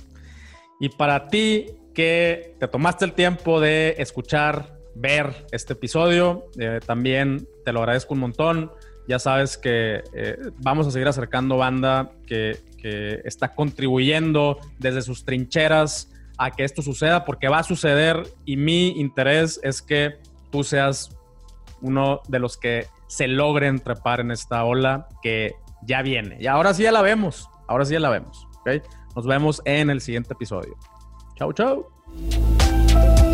[0.80, 6.46] Y para ti, que te tomaste el tiempo de escuchar, ver este episodio.
[6.58, 8.72] Eh, también te lo agradezco un montón.
[9.06, 15.24] Ya sabes que eh, vamos a seguir acercando banda que, que, está contribuyendo desde sus
[15.24, 20.16] trincheras a que esto suceda, porque va a suceder y mi interés es que
[20.50, 21.16] tú seas
[21.80, 25.54] uno de los que se logren trepar en esta ola que
[25.86, 26.38] ya viene.
[26.40, 28.46] Y ahora sí ya la vemos, ahora sí ya la vemos.
[28.60, 28.80] ¿okay?
[29.14, 30.76] Nos vemos en el siguiente episodio.
[31.36, 33.33] Ciao, ciao!